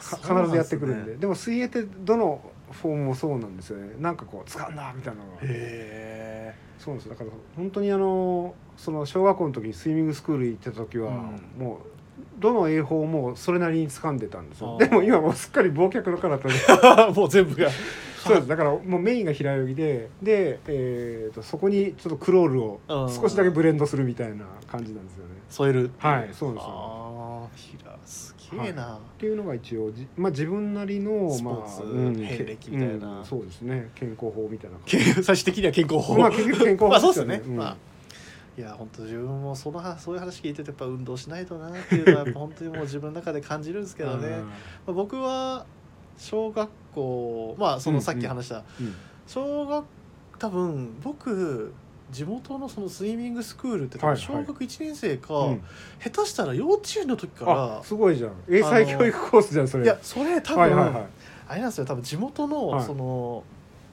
[0.00, 1.16] か必ずやってくるんで。
[1.16, 3.94] でも水泳ってどのフォームもそうなんですよね。
[3.98, 5.38] なんかこう「つかんだ」みたいなのが。
[5.42, 11.64] へそうなんですだから本当にあのその小学校の時にスイミングスクール行ってた時は、うん。
[11.64, 11.78] もう
[12.38, 14.76] どの泳法もそれなりに掴んでたんですよ。
[14.78, 16.54] でも今もうすっかり忘却の彼方で。
[17.08, 17.68] え もう全部が
[18.26, 18.48] そうです。
[18.48, 23.10] だからもうメインが平泳ぎでで、えー、とそこにちょっとクロールをうん。
[23.10, 25.30] 少しだけブレンドするみたいな感じなんですよね。
[25.48, 25.90] 添える。
[25.98, 26.64] はいそうです。
[26.66, 33.18] ああ平すげえな、っていうのが一応じ、まあ、自分なりのまあスポーツうん遍歴みたいな。
[33.18, 33.90] うんそうですね。
[33.94, 34.76] 健康法みたいな
[35.22, 37.56] 最終的には健康法、まあ結局健康法まあそうですよね、うん。
[37.56, 37.76] まあ
[38.56, 44.44] いや本当自分もその話そういう話聞いててやっぱ運動しないとなっていうのはやっぱ本当にもう自分の中で感じるんですけどね、ま
[44.88, 45.64] あ、僕は
[46.18, 48.94] 小学校まあそのさっき話した、うん
[49.26, 49.84] 小学
[50.38, 51.72] 多分僕
[52.10, 55.62] 地元のそのスイミングスクールって多分小学1年生か、うん。
[56.02, 58.32] 下手したら幼稚園の時かあすごいじゃん。
[58.50, 59.86] 英才教育コースじゃんそれ。
[59.86, 61.06] らいやそれ多分、はいはいはい。
[61.48, 62.84] あれなんですよ多分地元の、はい。
[62.84, 63.44] その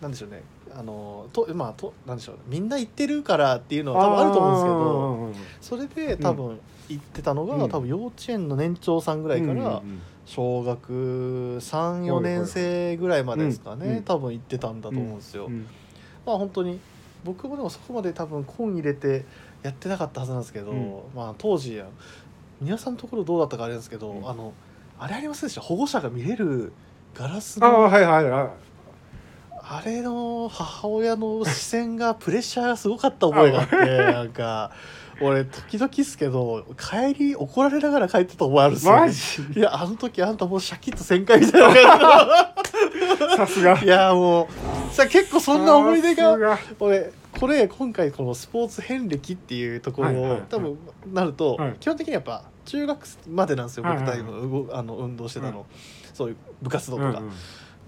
[0.02, 0.44] なんでしょうね
[0.76, 6.60] あのとまあとなんでしょうみんな行ってるからっていうのは多分あると思うんですけどそれで多分
[6.90, 7.70] 行ってたのが、うん。
[7.70, 9.84] 多分幼稚園の年長さんぐらいから、
[10.26, 14.04] 小学34年生ぐらいまでですかね、うんうん。
[14.04, 15.46] 多分行ってたんだと思うんですよ。
[15.46, 15.68] うん。
[16.26, 16.80] まあ本当に
[17.24, 19.26] 僕もでもそこまで多分根入れて
[19.62, 20.96] やってなかったはずなんですけど、うん。
[21.16, 21.80] まあ当時
[22.60, 24.28] 皆さんのところどうだったかあれですけど、うん。
[24.28, 24.54] あの
[24.98, 25.62] あれありませんでした？
[25.62, 26.74] 保護者が見れる
[27.14, 28.50] ガラスああのはいはいはい
[29.72, 34.72] あれの母親の視線がプレッシャーがすごかった覚えがあってなんか
[35.22, 39.60] 俺時々っすけど帰り怒られながら帰ってた覚えあるんですよ、マジ？
[39.60, 42.56] いやあの時あんたもうシャキッと旋回みたいな。
[43.38, 43.76] さすが。
[43.76, 44.50] 感じのいやも
[44.92, 50.42] うさ結構そんな思い出が俺これ今回このスポーツ遍歴っていうところを、はいはいはい。
[50.50, 50.80] 多分
[51.14, 51.74] なると、はい。
[51.80, 54.28] 基本的にやっぱ中学までなんですよ僕はいはいはい。
[54.28, 55.66] 多分動あの運動してたの、うん。
[56.16, 57.32] そういう部活動とか、うんうん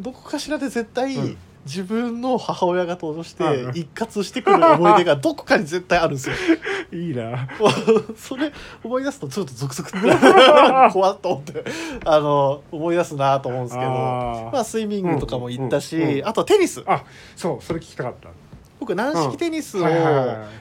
[0.02, 1.38] どこかしらで絶対、うん。
[1.64, 3.66] 自分の母親が登場して、うん。
[3.68, 6.36] うん一括してくる思い出がどこかに絶対あるんですよ。
[6.92, 7.48] いいな。
[8.18, 8.52] それ
[8.84, 10.00] 思い出すとちょっとゾクゾクって
[10.92, 11.64] 怖っと思って。
[12.04, 13.92] あの思い出すなと思うんですけど。
[13.92, 16.84] まあスイミングとかも行ったし、うんうんうんあとはテニス。
[16.88, 17.04] あ
[17.36, 18.30] そうそれ聞きたかった。
[18.80, 19.86] 僕軟式テニスを、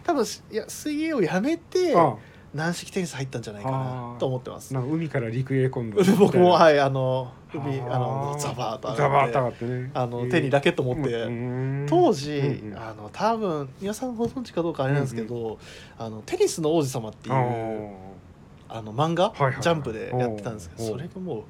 [0.05, 2.17] 多分いや水泳をやめてあ
[2.53, 4.17] 軟式テニス入ったんじゃないかあなー。
[4.19, 4.75] と思ってます。
[4.75, 6.03] なんか海から陸へ今度。
[6.19, 9.91] 僕もいはいあの海あのザバーッと上ザバーッと上がってね。
[9.95, 12.79] あの手にラケット持って、当時、うんうん。
[12.79, 15.59] あの多分皆さんご存知かどうかあれなんですけど、
[15.99, 19.63] あのテニスの王子様っていうああの漫画、はいはいはい。
[19.63, 21.45] ジャンプでやってたんですけどそれがも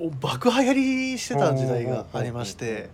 [0.00, 0.72] うお爆流行
[1.12, 2.90] りしてた時代がありまして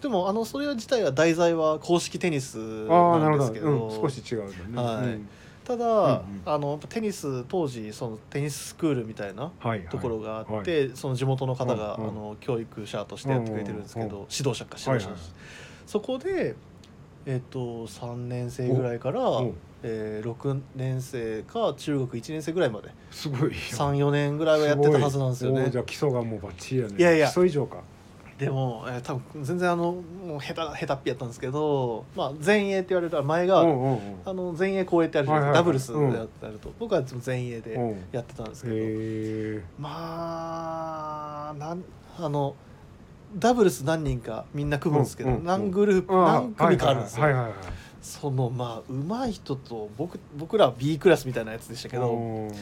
[0.00, 3.88] でもあのそれ自体は題材は公式テニスななんですけど、ど。
[3.88, 5.04] うん、少し違うね、はい。
[5.04, 5.28] うん
[5.68, 6.22] ただ、うんうん。
[6.46, 9.88] あのテニス当時そのテニススクールみたいなはいはい。
[9.88, 12.08] ところがあって、その地元の方が、うんうん。
[12.08, 15.16] あの教育者としてやってくれてるんですけど、うんうん指導者か指導者、はいはい。
[15.86, 16.56] そこで
[17.26, 19.52] えっ、と3年生ぐらいから、お
[19.82, 22.88] えー、6年生か中学1年生ぐらいまで。
[23.10, 25.68] すごい34年ぐらいはやってたはずなんですよね。
[25.70, 26.94] じゃあ基礎がもうバッチリやね。
[26.98, 27.26] いやいや。
[27.26, 27.82] 基礎以上か
[28.38, 33.98] でも、えー、多分全然あのもう下手下手っぴやったんですけど、まあ、前衛って言われる前が、うんうんうん。
[34.24, 38.04] あの前衛後衛ってあるじゃないですか、ダブルスでやってやると、僕は前衛でうん。
[38.12, 41.82] やってたんですけど、へえまあなん
[42.16, 42.54] あの
[43.36, 45.46] ダブルス何人かみんな組むんですけど、うんうんうん。
[45.46, 47.26] 何グループ何組かあるんですよ、
[48.00, 52.48] そのまあ上手い人と僕僕らは B クラスみたいなやつでしたけど、うん。
[52.48, 52.52] う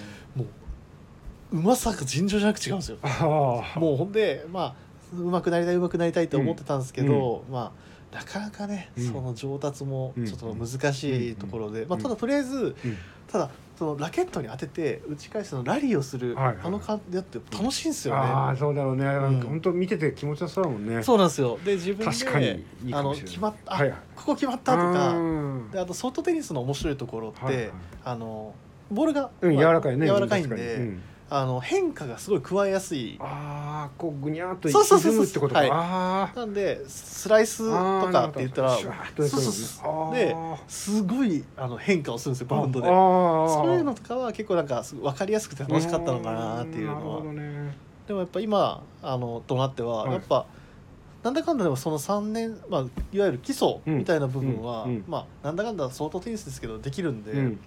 [1.53, 2.99] まさが尋常じゃなく違うんですよ。
[3.03, 4.86] ああもうほんでまあ
[5.17, 7.73] 上手くなりたい上手くなりたいって思ってたんですけど、ま
[8.13, 9.05] あなかなかね、うん。
[9.05, 10.27] その上達もうん。
[10.27, 11.89] ちょっと難しいところで、うん。
[11.89, 12.97] まあ、ただとりあえずうん。
[13.27, 16.57] ただそのラケットに当てて打ち返すのラリーをする、はいはい。
[16.63, 18.21] あの感じだって楽しいんですよね。
[18.21, 19.05] ああそうだろうね。
[19.05, 21.03] なん本当見てて気持ちよさだもんね。
[21.03, 21.59] そうなんですよ。
[21.65, 23.99] で自分であの決まった、あはいはい。
[24.15, 27.71] ここ決まったとかうんであとソフトテニスの面白いところって、はいはい。
[28.05, 28.55] あの
[28.91, 30.07] ボールが、うんまあ柔らかいね。
[30.07, 30.97] 柔らかいんで、
[31.29, 33.17] あの変化がすごい加えやすい。
[33.21, 35.25] ああこうぐにゃーっとそうそうそうそう。
[35.25, 35.61] ってことか。
[35.61, 35.71] はい。
[35.73, 38.89] あなんでスライスーとかって言ったらそ
[39.23, 40.15] うそうそう。
[40.15, 40.37] で
[40.69, 42.87] すごいあの変化をするんですよバウンドで。
[42.87, 47.23] そういうのとかは結構なんか分かりやすくて楽しかったのかなっていうのは。
[47.23, 47.77] どね。
[48.07, 50.13] でもやっぱ今あのとなってははい。
[50.13, 50.47] やっぱ、
[51.25, 52.81] なんだかんだでもその3年、まあ、
[53.13, 54.91] いわゆる基礎みたいな部分は、うん。
[54.91, 55.05] うん。
[55.09, 57.61] まあなんだかんだ相当テニスですけどできるんで、うん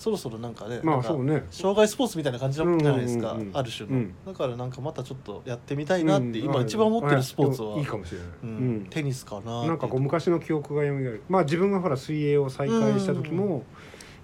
[0.00, 1.44] そろそろなんかねまあそうね。
[1.50, 4.14] 障害スポーツみたいな感じじゃないですか、ある種の、うん。
[4.26, 8.76] だからなんかまたちょっとやってみたいなって、うん今一番思ってるスポーツは、あいいかもしれない、ううん。
[8.84, 11.22] んテニスかななんかこう昔の記憶が蘇る。
[11.28, 13.62] まあ自分がほら水泳を再開した時も、うん。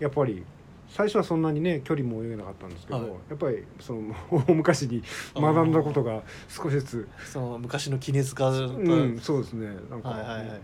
[0.01, 0.43] やっぱり
[0.89, 3.09] 最初はそんなにね距離も泳げなかったんですけど、はい。
[3.29, 5.03] やっぱりその大昔に
[5.35, 9.67] 学んだことが少しずつ、その昔の絹塚と、うん、そうですね。
[9.91, 10.61] なんか、はいはいはい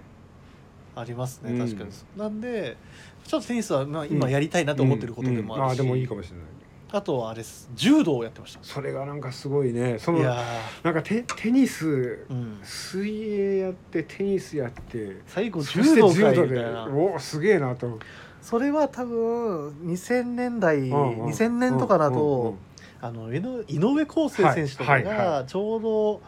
[0.94, 1.66] ありますねうん。
[1.66, 2.76] 確かに、なんで
[3.24, 5.86] ちょっとテニスはまあ今やりたいなと思ってることでもあるし、うん。
[5.86, 5.88] うん。
[5.88, 6.46] まあでもいいかもしれない。
[6.94, 7.70] あとはあれです。
[7.74, 8.60] 柔道をやってました。
[8.62, 9.98] それがなんかすごいね。
[9.98, 10.44] そのいや
[10.82, 12.26] なんかテテニス
[12.62, 16.86] 水泳やってテニスやって最後柔道かいみたいな。
[16.86, 17.98] おすげえなと。
[18.42, 21.30] それは多分2000年代、うんうん。
[21.30, 22.58] 2000年とかだと、うんうん
[23.04, 25.04] あの井上井上康生選手とかはい。
[25.04, 25.16] はい。
[25.16, 26.22] はがちょうど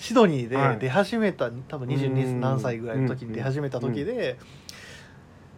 [0.00, 0.78] シドニーはい。
[0.78, 2.40] で出始めた、多分う22ん。
[2.40, 4.38] 何歳ぐらいの時に出始めた時で、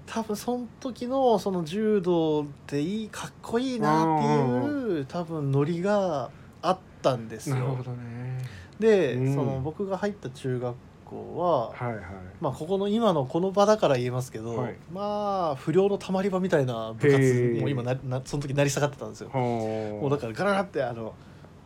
[0.04, 6.30] 多分その時のその柔道っていいかっこいいなっていう多分ノリが
[6.60, 7.54] あったんですよ。
[7.54, 7.82] なるほ。
[7.84, 8.42] どね。
[8.80, 9.34] で、うん。
[9.34, 10.74] その僕が入った中学
[11.04, 12.04] 校は、はいはい。
[12.40, 14.76] まあ、ここの今のこの場だから言えますけど、はい。
[14.92, 19.30] まあ不良のたまり場みたいな部活も今ななその時成り下がってたんですよ。
[19.32, 21.14] ももうだからガラガラってあの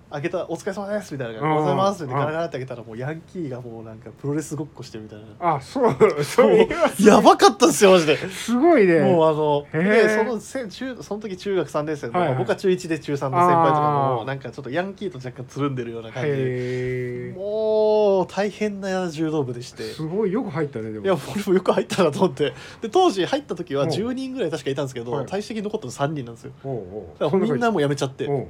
[0.09, 5.55] 開けた「お疲れ様です」みたいな「おうんはようございます」ってガラガラって開けたらもうヤンキーがもうなんかプロレスごっこしてるみたいな。
[5.55, 8.17] あそうそれはすやばかったんですよマジで。
[8.31, 9.01] すごいね。
[9.01, 12.39] もうあのでそのせ中その時中学3年生の、はいはい。
[12.39, 17.35] 僕は中1で中3の先輩とかもなんかちょっとヤンキーと若干つるんでるような感じで。
[17.37, 19.83] もう大変な柔道部でして。
[19.83, 21.05] すごいよく入ったねでも。
[21.05, 22.53] いや俺もよく入ったなと思って。
[22.81, 23.87] で当時入った時はう。
[23.87, 25.27] ん10人ぐらい確かいたんですけど、はい。
[25.29, 26.53] 最終的に残ったの3人なんですよ。
[26.63, 27.37] おうおう。
[27.39, 28.29] みんなもう辞めちゃって。
[28.29, 28.47] おう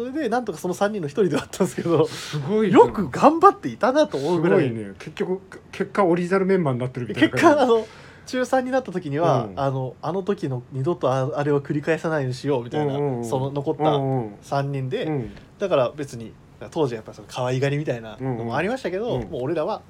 [0.00, 4.70] それでなんとかその3人の1人ではあったんですけどすごいよく頑張っていたなと思すうぐらい。
[4.70, 4.92] ごいね。
[4.98, 7.86] 結局結果オリジナルメンバーになってるみたいな結果あの
[8.24, 9.60] 中3になった時には、うん。
[9.60, 13.24] あのあの時の二度とああれを繰り返さないようにしようみたいな、うんうんうん。
[13.26, 14.34] その残ったうんうん。
[14.36, 15.30] 3人で、うん。
[15.58, 16.32] だから別に
[16.70, 19.30] 当時やっぱその可愛がりみたいなのもありましたけど、うん。
[19.30, 19.82] もう俺らは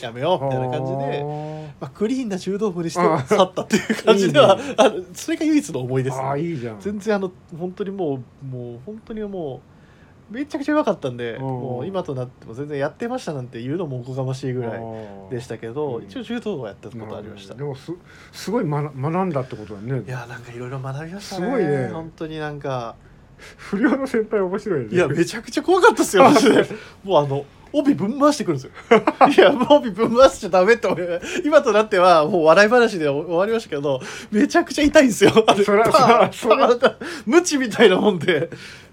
[0.00, 1.22] やめようみたいな感じで。
[1.22, 1.24] あ
[1.80, 4.74] まあ、クリーンな柔道部にしてあ去ったっていう感じでは いいね。
[4.78, 6.80] あのそれが唯一の思いです、あーいいじゃん。
[6.80, 9.60] 全然あの本当にもうもう本当にも
[10.30, 11.42] うめちゃくちゃ弱かったんで、うん。
[11.42, 14.80] もう今となっても全然やってましたなんて言うのもおこがましいぐらい
[15.30, 16.04] でしたけど、うん。
[16.04, 17.92] 一応柔道はやったことありました、でもす
[18.32, 20.02] すごい学学んだってことだね。
[20.06, 21.46] いやなんかいろいろ学びましたね。
[21.46, 21.88] すごいね。
[21.92, 22.96] 本当になんか
[23.56, 24.86] 不良の先輩面白いね。
[24.90, 26.66] いやめちゃくちゃ怖かったですよマジで。
[27.04, 29.02] もうあの帯ぶん回してくるんですよ。
[29.28, 35.44] いやもう帯ぶん回しちゃダメって思う今となってはもう笑い話で終わりましたけどめちゃくちゃ痛いんですよ。
[35.46, 38.50] あれそらそら無知みたいなもんで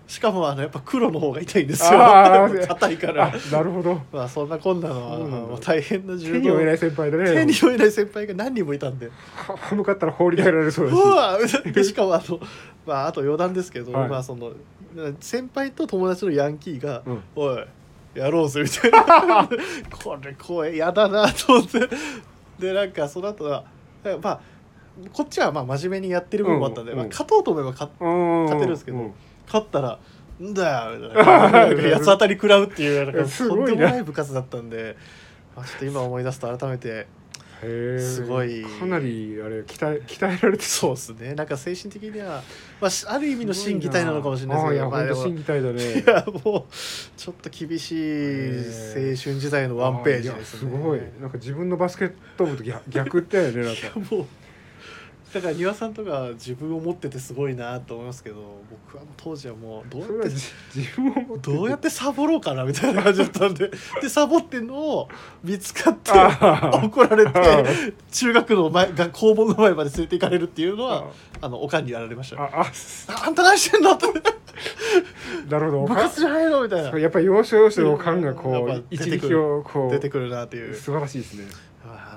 [0.07, 1.91] しかもあのやっぱ黒の方が痛いんですよ。
[1.93, 3.27] あー 硬いから。
[3.27, 4.01] あなるほど。
[4.11, 5.31] まあそんなこんなのはそうなん。
[5.31, 7.33] だもう大変な手に負えない先輩だね。
[7.33, 9.07] 手に負えない先輩が何人もいたんで。
[9.07, 11.01] は歯向かったら放り投げられそうだし。
[11.01, 11.37] うわ
[11.73, 12.39] でしかもあの、
[12.85, 14.09] まあ、あと余談ですけど、はい。
[14.09, 14.51] まあその
[15.21, 17.65] 先輩と友達のヤンキーがうん「おい
[18.13, 19.47] やろうぜ」みたいな。
[20.03, 21.79] これ怖いやだなと思って。
[22.59, 23.63] でなんかその後は
[24.21, 24.39] まあ
[25.11, 28.97] こっちはまあ真面目にやってる部分もあったんで、うんまあ、勝とうと思えば勝勝勝てるんですけど。
[28.97, 29.13] うん
[29.45, 29.99] 勝ったら
[30.41, 31.51] 「んだよ」みたいな。
[31.51, 34.95] なんか八つ当たり食らうっていうなんかとんでもない部活だったんで、
[35.55, 37.07] まあ、ちょっと今思い出すと改めてへ
[37.63, 37.99] え。
[37.99, 38.63] すごい。
[38.63, 41.33] かなりあれ鍛え鍛えられてそうですね。
[41.33, 42.43] なんか精神的には、
[42.81, 46.01] まあし、ある意味の心技体なのかもしれないですけどああいやまあでも本当心技体だね。
[46.01, 46.63] いやもう
[47.17, 50.71] ちょっと厳しい青春時代のワンページですね。
[50.71, 50.99] あいやすごい。
[51.21, 53.99] なんか自分のバスケット部と逆逆だよねなんか。
[54.15, 54.25] もう
[55.33, 58.35] だから丹羽さんとか自分を持っててすごいなと思いますけど
[58.69, 60.29] 僕は当時はもうどうやって
[60.75, 63.71] 自分を持ってどうやってサボろうかなみたいな感じだったんで
[64.01, 65.09] でサボってんのを
[65.43, 67.63] 見つかって怒られてあ
[68.11, 71.05] 中学の前が校門の前まで連れて行かれるっていうのあは
[71.41, 72.71] あのおかんにやられましたああ
[73.25, 74.05] あんた何してんのって。
[75.49, 75.85] なるほど。
[75.87, 76.99] 部活じゃないのみたいな。
[76.99, 79.29] やっぱり要所要所の感がこやっうぱ一出てくる。
[79.29, 80.75] 力をこう出てくるなっていう。
[80.75, 81.45] 素晴らしいですね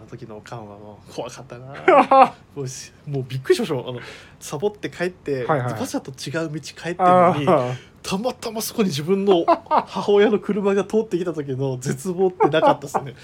[0.06, 2.34] の時のおかんはもう怖かったな。
[2.54, 3.74] もうしもうびっくりしました。
[3.74, 4.00] もんあの
[4.40, 5.72] サボって帰って、はいはい。
[5.74, 13.14] 馬車と違う道帰ってるあのにあたまたまそこに自分の母親の車が通ってきた時の絶望ってなかったですね。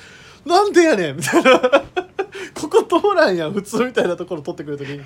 [0.44, 1.60] なんでやねんみたいな。
[2.54, 5.00] ここ通らんやん普通みたいなところ通ってくる時に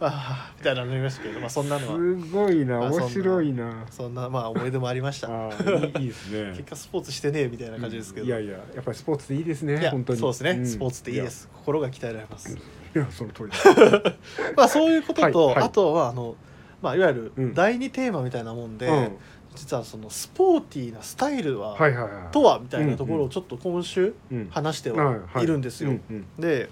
[0.00, 1.96] あーみたいなのありましたけど、まあ、そんなのは。
[1.96, 3.86] すごいな面白いな。
[3.90, 5.28] そんなまあ思い出もありました。
[5.28, 6.52] いいいいですね。
[6.56, 10.18] 結果スポーツしてねえみたいな感じですけど、いやいややっぱりスポーツっていいですねいや本当に。
[10.18, 10.66] そうですね、ん。
[10.66, 11.48] スポーツっていいです。
[11.52, 12.54] 心が鍛えられます。
[12.54, 12.58] い
[12.98, 13.50] やその通り。
[13.50, 14.00] だ
[14.56, 15.64] まあそういうことと、はいはい。
[15.64, 16.36] あとはあの、
[16.82, 17.48] まあ、いわゆうん。
[17.48, 19.16] る第二テーマみたいなもんで、うん。
[19.54, 24.48] 実はそのスポーティーなスタイルは、はいはいはいとはみたいなところをちょっと今週うん。
[24.50, 25.90] 話してはいはいるんですよ。
[25.90, 26.26] うんうん。
[26.38, 26.68] で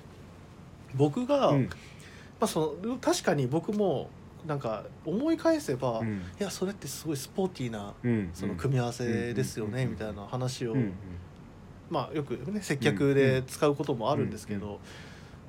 [0.95, 1.71] 僕が、うん
[2.41, 4.11] まあ、その確かに僕も
[4.47, 6.23] なんか思い返せば、いうん。
[6.39, 10.93] やそれってすごいスポーティーなうんその組み合わせですよね、うんみたいな話を、うん
[11.91, 14.77] まあよくね接客で使うこともあるんですけど、うん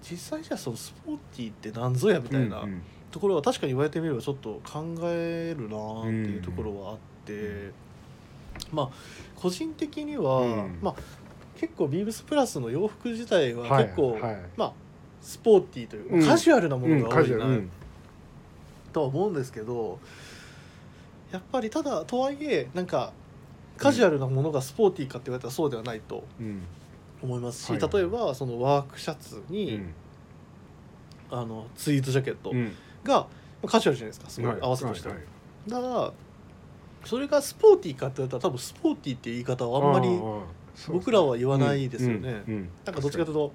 [0.07, 7.71] 実際じゃあそのスポーティーって何ぞやみたいなうんところは確かに言われてみればちょっと考えるなーっていうところはあって、
[8.71, 8.89] まあ
[9.35, 10.79] 個人的には、うん。
[10.81, 10.95] まあ
[11.59, 14.37] 結構ビームスプラスの洋服自体ははい結構、はい。
[14.57, 14.73] まあ
[15.25, 16.25] スポーティーというか、うん。
[16.27, 17.23] カジュアルなもうんのが多いな。
[17.23, 17.51] カジュアル。
[17.51, 17.69] うん。
[18.93, 19.99] とは思うんですけど
[21.31, 23.11] やっぱりただとはいえなんか
[23.77, 26.61] カジュアルなものがスポーティーかって言われたらそうではないとうん。
[27.23, 27.79] 思いますし、はい。
[27.81, 29.93] 例えばそのワークシャツうに、ん。
[31.31, 32.71] あのツイートジャケットうん。
[33.03, 33.25] が
[33.65, 34.61] カジュアルじゃないですかすごいはい。
[34.61, 35.83] 合わせとしては、はいはい。
[35.83, 36.13] だから
[37.05, 40.41] それがスポーティーかって言われたら多分スポーティーっていう言い方はあんまりー
[40.75, 42.43] そう僕らは言わないですよね。
[42.47, 42.69] うんうん。
[42.85, 43.53] なんかどっちかというと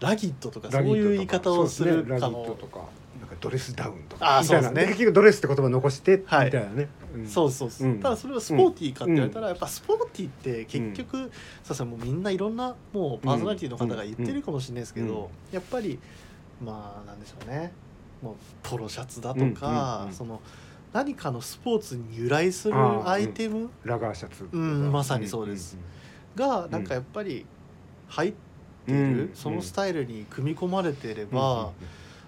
[0.00, 2.80] ラギットとかそういう言い方をするかもとか
[3.20, 4.40] なんかドレスダウンとか。
[4.42, 4.86] みたいなそうですね。
[4.86, 6.48] 結局ドレスって言葉残してみたはい。
[6.48, 6.88] いなね。
[7.14, 7.26] うん。
[7.26, 8.00] そうそうそう、うん。
[8.00, 11.30] ただそれはスポーティーかって言われたら、やっぱスポーティーって結局、
[11.64, 15.54] さすがにもうみんないろんなもうパーソナリティの方が言ってるかもしれないですけど、うん。
[15.54, 15.98] やっぱり
[16.64, 17.72] まあなんでしょうね。
[18.22, 20.40] もうポロシャツだとか、その
[20.92, 22.74] 何かのスポーツに由来する
[23.08, 23.68] アイテム？
[23.84, 25.76] ラガーシャツうんまさにそうです。
[26.36, 27.44] がなんかやっぱり
[28.08, 28.47] 入って
[28.92, 31.70] いる、うんそのスタイルに組み込まれていれば、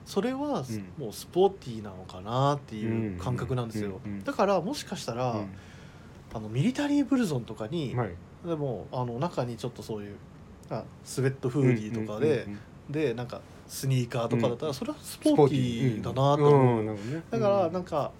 [0.04, 0.84] それはうん。
[0.98, 5.36] もうスポーティーなのかなっていう感覚なんですよ、だからもしかしたら、
[6.32, 8.10] あのミリタリーブルゾンとかに、はい。
[8.46, 10.16] でもあの中にちょっとそういう
[10.70, 12.46] あスウェットフーディーとかで、
[12.88, 16.98] でなんかスニーカーとかだったら、それはススポーティーだなと思う、
[17.30, 18.10] だからなんか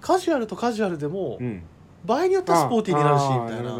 [0.00, 1.62] カジュアルとカジュアルでも、うん。
[2.04, 3.78] 場合によってはスポーティーになるしみたいな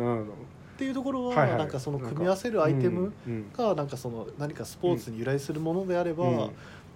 [0.74, 1.58] っていうところは、はいはい。
[1.58, 3.52] なんかその組み合わせるアイテムうんうん。
[3.52, 6.36] がなんかその何かスポーツに由来するものであれば、うん。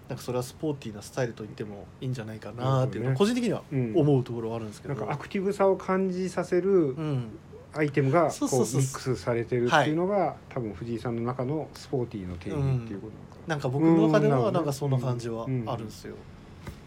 [0.09, 7.29] なんかそれはスポーティーなスタイルと言ってもいいんじゃないかなっていうのは個人的にはうん思うところはあるんですけど、なんかアクティブさを感じさせるうん、
[7.75, 13.55] アイテムがこそうミックスされてるっていうのが多分藤井さんの中のスポーティーの定義っていうことなのかな。
[13.55, 16.15] なんか僕の中ではなんかそんな感じはあるんですよ。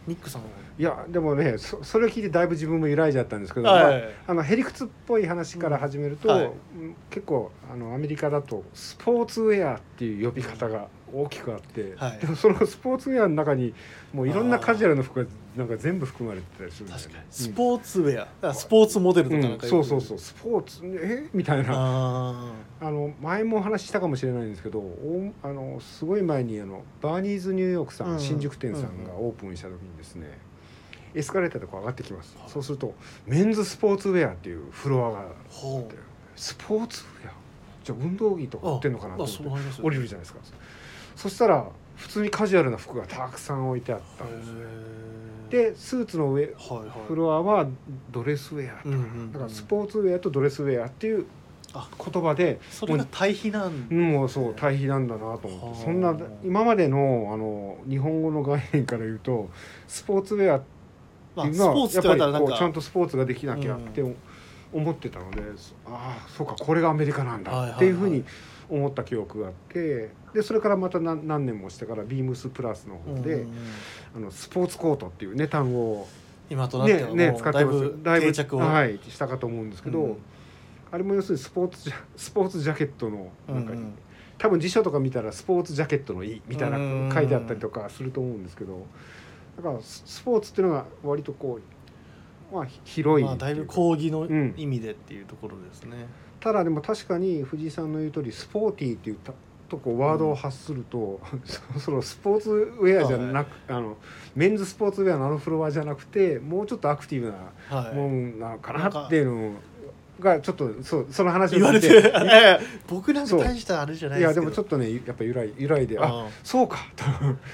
[0.07, 0.47] ミックさんは？
[0.79, 4.01] いやでもねそそれを聞いてだいぶ自分も揺らいじゃったんですけど、はい。
[4.01, 6.45] まあ、あのへりくつっぽい話から始めると、うんはい。
[6.45, 12.19] うん結構あのアメリカだとスポーツウェアっていう呼び方が大きくあって、はい。
[12.19, 13.73] でもそのスポーツウェアの中に
[14.13, 17.03] もういろんなカジュアルな服がなんか全部含まれてたりするんだよね。
[17.03, 17.27] 確かに。
[17.29, 19.69] スポーツウェア、だからスポーツモデルとかなんかうん。
[19.69, 20.17] そうそうそう。
[20.17, 21.29] スポーツえ？
[21.33, 21.73] みたいな。
[21.73, 28.19] ああの前もお話ししたかもしれないんですけどおあのすごい前にあのバーニーズニューヨークさん、うん。
[28.19, 30.37] 新宿店さんがオープンした時にですね、
[31.15, 32.93] エスカレーターでこう上がってきます、そうすると
[33.25, 35.95] メンズスポーツウェアっていうフロアがあって
[36.35, 37.33] スポーツウェア？
[37.83, 40.39] じゃあ運動着とか売ってんのかなとあ、思って降りるじゃないですか。
[41.15, 44.51] そしたら普通にカジュアルな服がたくさん置いてあったんです
[45.57, 47.07] へでスーツの上ーはいはい。
[47.07, 47.67] フロアは
[48.11, 48.77] ドレスウェア。
[48.77, 49.31] とか、うんうんうん。
[49.33, 51.25] だからスポーツウェアとドレスウェアっていう
[51.73, 55.71] あ言葉でそれが対比なんうん、もうそう対比なんだなと思はあ。
[55.73, 59.49] ってそんな今までのあの日本語の概念から言うと
[59.87, 60.78] スポーツウェアって
[61.45, 62.57] まあスポーツやって言われたらなんか。
[62.57, 64.03] ちゃんとスポーツができなきゃって
[64.71, 65.41] 思ってたので、
[65.85, 68.23] ああそうかこれがアメリカなんだっていうふうに
[68.69, 73.53] 思った記憶があってでそれからまた何何年もしてからビームスプラスの方で、うんうんうん。
[74.17, 76.07] あのスポーツコートっていうね単語を
[76.49, 78.03] 今となってねはもうね使ってます。
[78.03, 78.57] だいぶ。
[78.57, 80.17] はいしたかと思うんですけど、うん。
[80.91, 83.77] あれも要するにスポーツジャスポーツジャケットのなんか、うん。
[83.79, 83.93] うん
[84.39, 87.11] 多分辞書とか見たらスポーツジャケットの「い」みたいなうん。
[87.13, 88.85] 書いてあったりとかすると思うんですけど
[89.61, 91.59] だからススポーツっていうのが割とこ
[92.51, 94.53] うまあひ広いまあだいぶ講義のうん。
[94.57, 96.07] 意味でっていうところですね。
[96.39, 99.33] ただでも確かに藤井さんの言う通りスポーティーっていうた
[99.67, 101.19] とこワードを発すると、
[101.75, 102.49] そそのスポーツ
[102.79, 103.97] ウェアじゃなく、あの
[104.35, 107.35] メンズスポーツウェアのあのフロアじゃなくてもうちょっとアクティブな
[107.69, 107.95] はい。
[107.95, 109.51] もんなのかなっていうの
[110.19, 114.41] がちょっっとそうその話を聞いいやいや僕なんか大したあれじゃないいですけど。
[114.41, 117.03] やでもちょっとねやっぱ由来由来でああそうかと。
[117.03, 117.07] い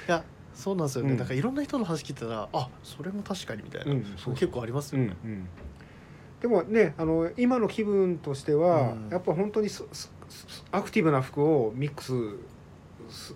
[0.08, 0.24] や
[0.66, 1.18] そうなんですよね、うん。
[1.18, 4.34] だからいろんな人の話聞いたらあそれも確かにみたいな、うんそう。
[4.34, 5.48] 結構ありますよね、うんうん。
[6.42, 9.10] でもねあの今の気分としては、うん。
[9.12, 9.70] やっぱ本当に
[10.72, 13.36] アクティブな服をミックス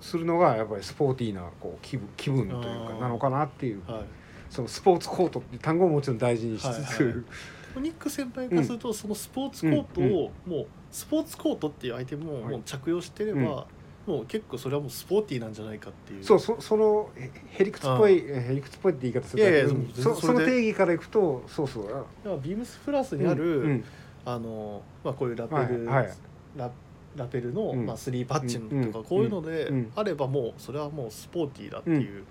[0.00, 4.04] するのがやっぱりスポーティーなこう気分気分というかなのかなっていうはい。
[4.50, 6.64] そのスポーツコートって単語ももちろん大事にしつ
[6.96, 7.24] つ、はいはい
[7.80, 12.52] ニック先輩からすると、そのスポーツコートを、もうスポーツコートっていうアイテムをはい。
[12.52, 13.66] もう着用してれば、
[14.06, 16.24] もう結構それはもうスポーティーなんじゃないかっていう。
[16.24, 19.90] そうそそのへへりくつっぽいへりくつっぽいって言い方するいやいやうん。
[19.94, 21.86] そその定義からいくとそうそう。
[21.86, 23.84] あだからビームスプラスにある、うん
[24.24, 26.14] あのまあ、こういうラペル、はいはい。
[26.56, 26.70] ラ
[27.16, 27.86] ラペルの、うん。
[27.86, 32.24] まあ、スリーパッチンとか、うんこういうのでうんあればもうそれはもうスポーティーだっていう、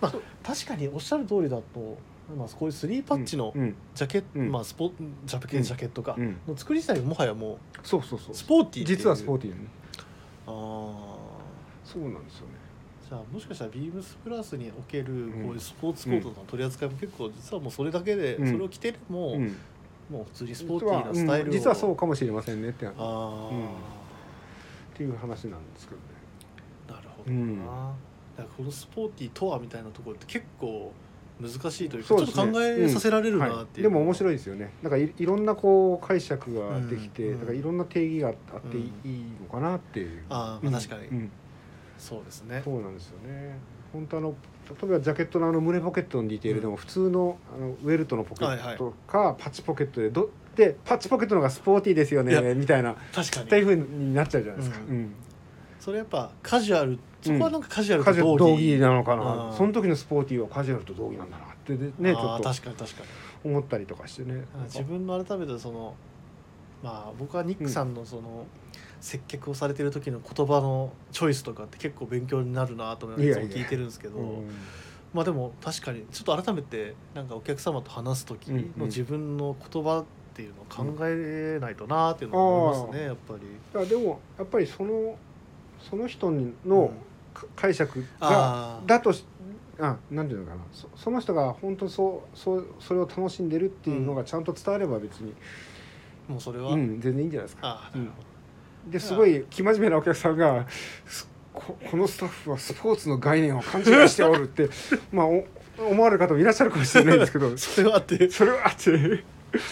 [0.00, 0.12] まあ、
[0.42, 1.98] 確かにおっしゃる通りだと、
[2.36, 4.50] まあ、こういうスリーパッチのうんジャケット、うん。
[4.50, 4.92] まあ、スポ
[5.26, 8.30] ジャケうんジャケットか、うんの作り自体もはやもそうそうそう。
[8.32, 9.66] うスポーティー実はスポーティーね。
[10.46, 11.17] ああ
[11.92, 12.54] そうなんですよね。
[13.08, 15.32] じゃあもしかしたらビームスプラスにおけるん。
[15.32, 18.52] こういうスポーツコートの取り扱いも結構実はもうそれだけで、うん。
[18.52, 19.56] それを着ても、うん。
[20.10, 21.52] もう普通にスポーティーなスタイルを、うん。
[21.52, 23.50] 実はそうかもしれませんねってっああ、
[24.96, 26.04] ていう話なんですけどね。
[26.88, 27.58] なるほどな、うん。
[27.58, 27.72] だか
[28.38, 30.92] らこのスポーティーとはみたいなところって結構
[31.40, 31.54] 難し
[31.86, 32.26] いというかね。
[32.26, 33.90] ちょっと考えさせられるなはっていう、い。
[33.90, 34.70] でも面白いですよね。
[34.82, 37.40] なんかいいろんなこう解釈ができて、うん。
[37.40, 40.24] だからいろんな定義があっていい,、うんのかなっていう。
[40.28, 41.06] ああうん確かに。
[41.06, 41.30] うん
[41.98, 42.62] そうですね。
[42.64, 43.58] そうなんですよね。
[43.92, 44.34] 本当あの
[44.68, 52.94] 例えばジャケットのあの胸ポケットのディテールでも普通のあのウェルトのポケットかパッチポケットでどでパッチポケットの方がスポーティーですよねみたいな。
[53.12, 53.46] 確かに。
[53.46, 54.96] っていうふうになっちゃうじゃないですか、うん。
[54.96, 55.14] うん
[55.78, 58.58] それやっぱカジュアルそこはなんかカジュアルカジュアルと同義。
[58.58, 59.56] 同義なのかうなん。
[59.56, 63.50] その時のスポーティーはカジュアルと同義なんだなってねねちょっと確かに確かに。
[63.50, 64.44] 思ったりとかしてね。
[64.54, 65.94] あ自分の改めてその
[66.82, 68.44] まあ僕はニックさんのその、
[69.00, 73.48] 接客をされてる時の言葉のチョイスとかって結構勉強になるなと思いいやいや。
[73.48, 74.48] つも聞いてるんですけどうん。
[75.14, 78.72] まあでも確かにちょっと改めてなんかお客様と話す時うんうん。
[78.78, 83.34] の自分の言葉っていうのを考えないとなっていうのを思いますねやっぱ
[83.74, 83.88] り。
[83.88, 85.16] でもやっぱりその
[85.88, 86.30] その人
[86.66, 86.90] の
[87.34, 88.88] か解釈があー。
[88.88, 89.24] だとし
[89.80, 90.60] あなんていうのかな。
[90.72, 95.32] そその人が本当そうそうそれを楽しんでるっていうのがちゃんと伝われば別に、
[96.28, 97.68] もうそれは、うん全然いいんじゃないですか。
[97.68, 98.27] ああなるほど
[98.90, 100.66] ですごい生真面目なお客さんが
[101.06, 104.68] すここのスタッフはスポーツの概念を勘違いしておるって
[105.12, 105.44] まあお
[105.78, 107.54] 思われる方もいらっしゃるかもしれないんですけど。
[107.56, 108.28] それはあって。
[108.30, 109.24] それはあって。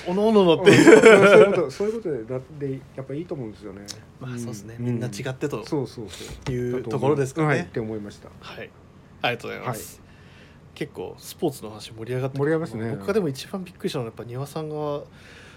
[0.06, 0.70] おのおののって。
[0.70, 3.84] いういうことそういうことでだってやっぱいいと思うんですよね。
[4.20, 5.66] まあそうですね、んみんな違ってと。
[5.66, 6.54] そうそうそう。
[6.54, 7.46] いうところですかね。
[7.48, 8.28] はいって思いました。
[8.40, 8.70] はい、
[9.22, 10.00] ありがとうございます。
[10.74, 12.96] 結構スポーツの話盛り上がって盛り上がりますね。
[12.96, 15.02] 僕がでも一番びっくりしたのはやっぱ丹羽さんが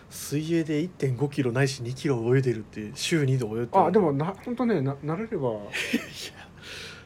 [0.09, 3.69] 水泳で1.5キロないし2キロ泳いでるっていう週2で泳いでる。
[3.73, 5.49] あでもな本当ねな慣れれば。
[5.53, 5.59] いや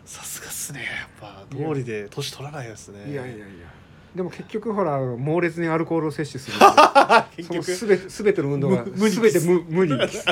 [0.05, 0.81] さすがっすね。
[0.83, 3.11] やっぱ通りで年取らないですね。
[3.11, 3.45] いやいやいや。
[4.15, 6.57] でも結局ほら猛烈にアルコールを摂取する。
[7.35, 9.19] 結その局すべてすべての運動がす。
[9.19, 10.25] べて無無にです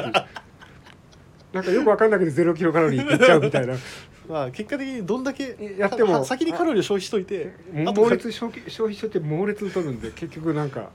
[1.51, 3.75] なんかよくわかんないけどゼロキロカロリーって言っちゃうみたいな。
[4.29, 10.91] まあ結果的にどんだけやってもは先にカロリーを消費しといて猛烈に消費消費しといて猛烈に取るんで結局なんか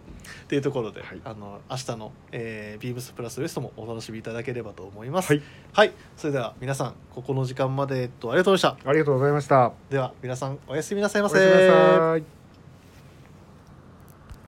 [0.50, 1.20] っていうところで、はい。
[1.24, 5.32] あの明日の、えー、ビームスプラスウエストもお楽しみいただければと思います。
[5.32, 5.42] はい。
[5.72, 8.88] はい、それでは皆さんここの時間まで、と、ありがとうございました。
[8.90, 9.72] ありがとうございました。
[9.90, 12.39] では皆さんおやすみなさいまおやすみなさい